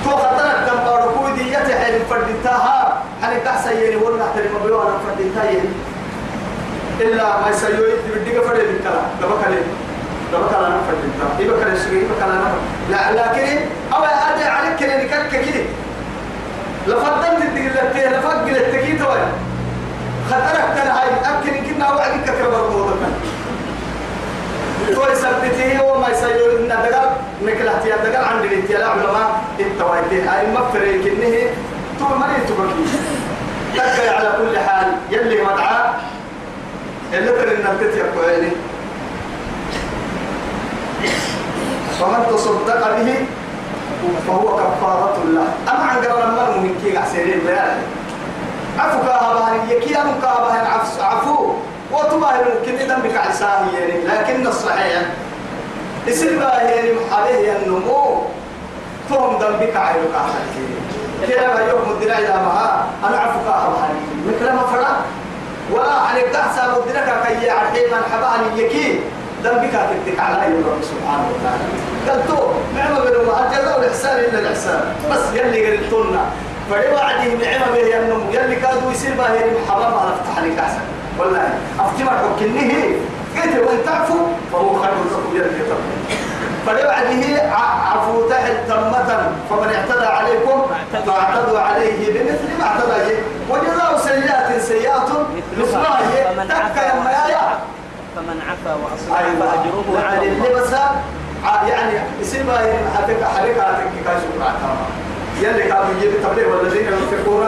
تو 0.04 0.10
خطرت 0.10 0.69
دم 0.69 0.80
باركو 0.86 1.36
دي 1.36 1.50
يتحل 1.50 2.00
فردتها. 2.10 3.04
حن 3.22 3.43
تحسن 3.46 3.72
يلي 3.72 3.96
ولا 3.96 4.17
تحترم 4.26 4.63
بيوانا 4.65 4.98
فردتها 5.08 5.52
يلي 5.52 5.69
إلا 7.02 7.41
ما 7.41 7.50
يسيوي 7.50 7.91
بديك 8.15 8.41
فرد 8.41 8.60
الكلا 8.60 9.02
دبك 9.22 9.43
عليه. 9.46 9.65
دبك 10.34 10.52
نفر 10.52 10.93
الكلا 11.04 11.46
يبقى 11.46 11.74
يسوي 11.74 11.98
يبقى 11.98 12.30
لا 12.89 13.12
لكن 13.12 13.60
أو 13.93 14.04
أدي 14.04 14.43
عليك 14.43 14.76
كده 14.80 15.04
نكك 15.04 15.30
كده 15.32 15.63
لفضلت 16.88 17.41
الدقيقة 17.41 17.89
لتيه 17.89 18.10
لفقل 18.10 18.56
التكيت 18.56 19.02
وين؟ 19.02 19.28
خطرك 20.30 20.67
ترى 20.76 20.89
هاي 20.89 21.10
أكن 21.26 21.65
كنا 21.74 21.93
وعدك 21.93 22.26
كبر 22.26 22.69
موضوعك 22.69 22.98
تو 24.93 25.02
يثبته 25.12 25.84
وما 25.84 26.10
يسير 26.10 26.60
إن 26.60 26.67
دقل 26.67 27.10
نكلت 27.46 27.86
يا 27.86 27.96
دقل 27.96 28.24
عند 28.26 28.43
الاتيال 28.46 28.84
علماء 28.84 29.41
التوائتين 29.60 30.28
أي 30.28 30.48
مفرق 30.52 30.84
إنه 30.84 31.50
تو 32.00 32.06
ما 32.15 32.28
يتبكي 32.38 32.86
تبقى 33.74 34.17
على 34.17 34.34
كل 34.38 34.60
حال 34.60 34.88
يلي 35.12 35.41
مدعى 35.41 35.89
اللي 37.13 37.32
ترى 37.32 37.52
النبتة 37.54 37.98
يقويني 37.98 38.52
فمن 42.00 42.26
تصدق 42.32 42.98
به 42.98 43.15
فهو 44.27 44.57
كفارة 44.57 45.17
الله 45.23 45.47
أما 45.69 45.83
عن 45.83 45.97
قرار 45.97 46.23
المرء 46.23 46.57
من 46.59 46.79
كي 46.83 46.97
عسيرين 46.97 47.39
بيان 47.45 47.81
عفو 48.79 48.99
كهبان 48.99 49.69
يكي 49.69 49.97
أم 49.97 50.11
كهبان 50.21 50.65
عفو 51.01 51.53
وتباهر 51.91 52.45
ممكن 52.59 52.75
إذا 52.75 52.97
بك 53.03 53.17
عساه 53.17 53.61
يعني 53.73 54.05
لكن 54.05 54.47
الصحيح. 54.47 55.01
اسم 56.09 56.39
باهر 56.39 56.83
عليه 57.11 57.57
النمو. 57.57 58.21
فهم 59.09 59.35
ذنبك 59.39 59.75
عينك 59.75 60.13
أحد 60.15 60.43
كده 61.29 61.53
ما 61.53 61.59
يوم 61.59 61.91
الدنيا 61.91 62.19
إذا 62.19 62.35
ما 62.35 62.85
أنا 63.07 63.17
عفو 63.17 63.39
كهبان 63.45 63.95
مثل 64.27 64.53
ما 64.53 64.61
فرق. 64.73 64.97
ولا 65.71 65.93
عن 65.93 66.17
الدحسة 66.17 66.61
مدركة 66.71 67.23
كي 67.27 67.45
يعرفين 67.45 67.83
من 67.91 68.03
حبان 68.13 68.57
يكي 68.57 68.99
ذنبك 69.43 69.73
تدك 69.89 70.19
على 70.19 70.36
رب 70.47 70.82
سبحانه 70.91 71.27
وتعالى. 71.34 71.65
قال 72.08 72.27
تو 72.27 72.39
نعمة 72.75 72.99
من 72.99 73.08
الله. 73.08 73.38
الجزاء 73.45 73.79
والإحسان 73.79 74.19
إلا 74.19 74.39
الإحسان. 74.39 74.82
بس 75.12 75.23
يلي 75.34 75.77
قلتلنا 75.77 76.23
فلي 76.69 76.88
وعده 76.95 77.29
نعمة 77.45 77.67
به 77.73 77.97
النمو 77.99 78.32
يلي 78.32 78.56
كادوا 78.56 78.91
يصير 78.91 79.13
باهي 79.13 79.43
محرم 79.58 79.93
على 79.99 80.12
فتح 80.17 80.43
لك 80.43 80.60
أحسن. 80.60 80.84
والله 81.19 81.49
أفتمر 81.79 82.12
حكنه 82.12 82.71
قلت 83.36 83.56
وإن 83.67 83.79
تعفو 83.86 84.17
فهو 84.51 84.82
خير 84.82 84.91
لكم. 84.91 85.36
يلي 85.36 85.49
كتب 85.60 85.79
فلي 86.65 86.84
وعده 86.88 87.23
عفو 87.91 88.29
تحت 88.29 88.51
تمة. 88.67 89.10
فمن 89.49 89.69
اعتدى 89.75 90.06
عليكم 90.06 90.65
فاعتدوا 91.08 91.60
عليه 91.60 91.99
بمثل 92.13 92.49
ما 92.60 92.65
اعتدى 92.65 92.93
عليه. 92.93 93.19
وجزاء 93.49 93.97
سيئات 93.97 94.62
سيئات 94.62 95.10
مثلها 95.58 95.99
تكا 96.49 96.82
يا 96.82 96.93
فمن 98.15 98.38
عفا 98.49 98.73
وأصلح 98.73 99.19
أيوة. 99.19 99.39
فأجره 99.39 100.08
على 100.08 100.15
يعني 100.15 100.28
الله. 100.28 100.62
بس 100.62 102.34
يعني 102.34 102.43
ما 102.43 102.58
حتك 102.97 103.23
حركاتك 103.23 103.91
كايسو 104.06 104.28
بعتها 104.39 104.76
يلي 105.41 105.63
كانوا 105.63 105.86
يجيب 105.97 106.12
التبليغ 106.12 106.47
والذين 106.58 106.86
ينفقون 106.88 107.45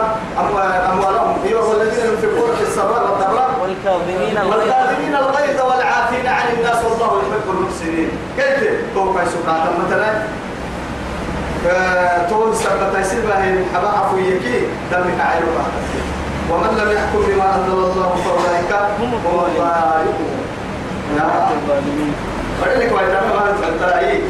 أموالهم. 0.92 1.36
في 1.42 1.54
والذين 1.54 2.04
ينفقون 2.10 2.56
في 2.56 2.62
السراء 2.62 3.02
والضراء. 3.10 3.50
والكاظمين 3.62 4.36
الغيظ. 4.38 4.52
والكاظمين 4.52 5.14
الغيظ 5.14 5.60
والعافين 5.60 6.26
عن 6.26 6.48
الناس 6.58 6.84
والله 6.84 7.22
يحب 7.22 7.46
المحسنين. 7.58 8.10
كيف؟ 8.36 8.60
تو 8.94 9.14
كايسو 9.14 9.36
بعتها 9.46 9.72
مثلا. 9.86 10.12
طول 12.30 12.56
سبت 12.56 13.04
سلبة 13.04 13.34
هي 13.34 13.64
حبا 13.74 13.88
عفويكي 13.88 14.60
دمك 14.92 15.20
عيلوها 15.20 15.66
ومن 16.50 16.78
لم 16.78 16.90
يحكم 16.96 17.22
بما 17.28 17.54
أنزل 17.54 17.72
الله 17.72 18.16
فأولئك 18.24 18.72
هم 19.00 19.14
الظالمون 19.14 20.45
يا 21.16 21.50
الظالمين 21.52 22.14
فلك 22.62 22.92
وإذا 22.92 23.20
ما 23.20 23.68
أنت 23.68 23.82
أي 23.82 24.20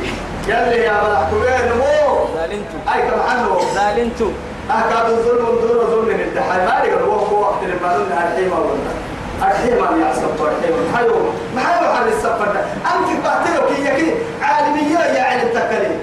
يلي 0.48 0.84
يا 0.84 0.92
ملحكمين 0.92 1.78
مو 1.78 2.26
ظالمتم 2.34 2.78
أي 2.94 3.02
كم 3.02 3.20
عنه؟ 3.30 3.58
ظالمتم 3.74 4.32
أكاد 4.70 5.10
الظلم 5.10 5.46
دون 5.46 5.86
ظلم 5.90 6.10
الامتحان 6.10 6.66
ما 6.66 6.84
يقول 6.84 7.02
هو 7.02 7.12
هو 7.14 7.40
وقت 7.40 7.62
لما 7.64 7.92
قلنا 7.94 8.28
الحيمة 8.28 8.56
ولا 8.60 9.50
الحيمة 9.50 10.06
يا 10.06 10.12
سبب 10.14 10.48
الحيمة 10.58 10.76
محيو 10.92 11.16
محيو 11.56 11.92
حال 11.94 12.08
السفر 12.08 12.50
أنت 12.94 13.24
بعتلو 13.26 13.66
كي 13.68 13.84
يكي 13.84 14.12
عالمية 14.42 14.98
يا 14.98 15.22
علم 15.22 15.48
تكلي 15.48 15.96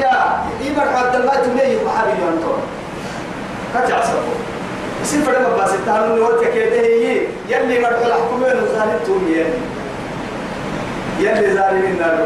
يا 0.00 0.42
إيمان 0.64 0.88
حد 0.96 1.16
ما 1.16 1.34
تمني 1.44 1.76
محاري 1.84 2.10
ينطر 2.10 2.56
كتع 3.74 4.04
سبب 4.04 4.55
يصير 5.02 5.20
فرما 5.22 5.64
بس 5.64 5.70
التهلم 5.74 6.16
نوتك 6.16 6.52
كده 6.54 6.80
هي 6.80 7.20
يلي 7.48 7.78
مرحلة 7.80 8.14
حكومة 8.14 8.46
وزالت 8.46 9.06
تومي 9.06 9.44
يلي 11.20 11.54
ظالمين 11.54 11.98
نار 12.00 12.18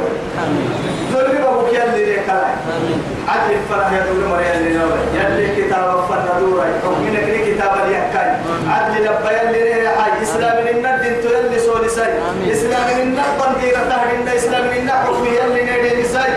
ظلم 1.12 1.44
أبوك 1.44 1.68
يلي 1.72 2.04
ليك 2.04 2.28
آمين 2.30 3.02
عدل 3.28 3.54
الفرح 3.54 3.92
يا 3.92 4.06
دولة 4.12 4.28
مريم 4.28 4.62
لنوي 4.66 4.98
يلي 5.14 5.62
كتاب 5.62 6.04
فندورا 6.08 6.64
حكمنا 6.84 7.20
كري 7.20 7.54
كتاب 7.54 7.72
اليحكاي 7.86 8.30
عدل 8.68 9.04
لبا 9.04 9.30
يلي 9.42 9.62
ريه 9.62 9.88
حي 9.88 10.22
إسلام 10.22 10.56
من 10.64 10.86
الدين 10.86 11.14
تو 11.22 11.28
يلي 11.28 11.58
سولي 11.58 11.88
ساي. 11.88 12.12
إسلام 12.52 12.82
من 12.98 13.18
البن 13.18 13.60
ديرة 13.60 13.78
تهدين 13.90 14.28
إسلام 14.36 14.64
من 14.64 14.90
حكم 14.90 15.24
يلي 15.26 15.64
نيدي 15.82 16.04
ساي 16.08 16.30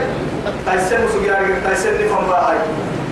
تايسن 0.66 1.06
مسوغيار 1.06 1.46
تايسن 1.66 1.94
نفهم 2.06 2.28
باهاي 2.28 2.58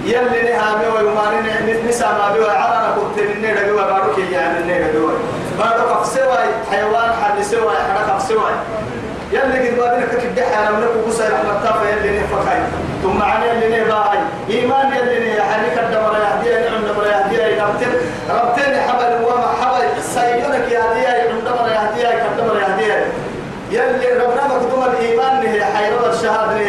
يلي 0.05 0.41
نهامي 0.51 0.88
ويماني 0.95 1.89
نسا 1.89 2.05
ما 2.07 2.34
بيوا 2.34 2.51
عرانا 2.51 2.80
كنت 3.12 3.19
من 3.19 3.41
نيدا 3.41 3.63
بيوا 3.63 3.82
بارو 3.82 4.15
كي 4.15 4.32
يعني 4.32 4.60
نيدا 4.67 4.91
بيوا 4.91 5.12
بارو 5.60 5.95
كفسواي 5.95 6.47
حيوان 6.71 7.13
حد 7.24 7.41
سواي 7.41 7.78
حدا 7.78 8.13
كفسواي 8.13 8.54
يلي 9.32 9.69
قد 9.69 9.78
بابنا 9.78 10.06
كتب 10.06 10.36
دحى 10.36 10.60
أنا 10.60 10.71
منك 10.71 10.89
وقصة 11.06 11.30
رحمة 11.30 11.63
تافة 11.63 11.89
يلي 11.89 12.19
نفكاي 12.19 12.60
ثم 13.04 13.21
عن 13.21 13.41
يلي 13.43 13.82
نباهي 13.82 14.19
إيمان 14.50 14.93
يلي 14.93 15.39
نحنك 15.39 15.80
الدمر 15.84 16.17
يهديها 16.17 16.69
نعم 16.69 16.82
دمر 16.82 17.06
يهديها 17.08 17.67
ربتين 17.67 17.89
ربتين 18.30 18.82
حبل 18.82 19.26
وما 19.26 19.47
حبل 19.62 20.04
سيونك 20.04 20.71
يهديها 20.71 21.28
نعم 21.28 21.39
دمر 21.39 21.69
يهديها 21.69 22.12
كدمر 22.12 22.56
يهديها 22.60 23.06
يلي 23.71 24.24
ربنا 24.24 24.47
مكتوم 24.47 24.84
الإيمان 24.84 25.47
هي 25.47 25.65
حيرة 25.65 26.10
الشهادة 26.13 26.60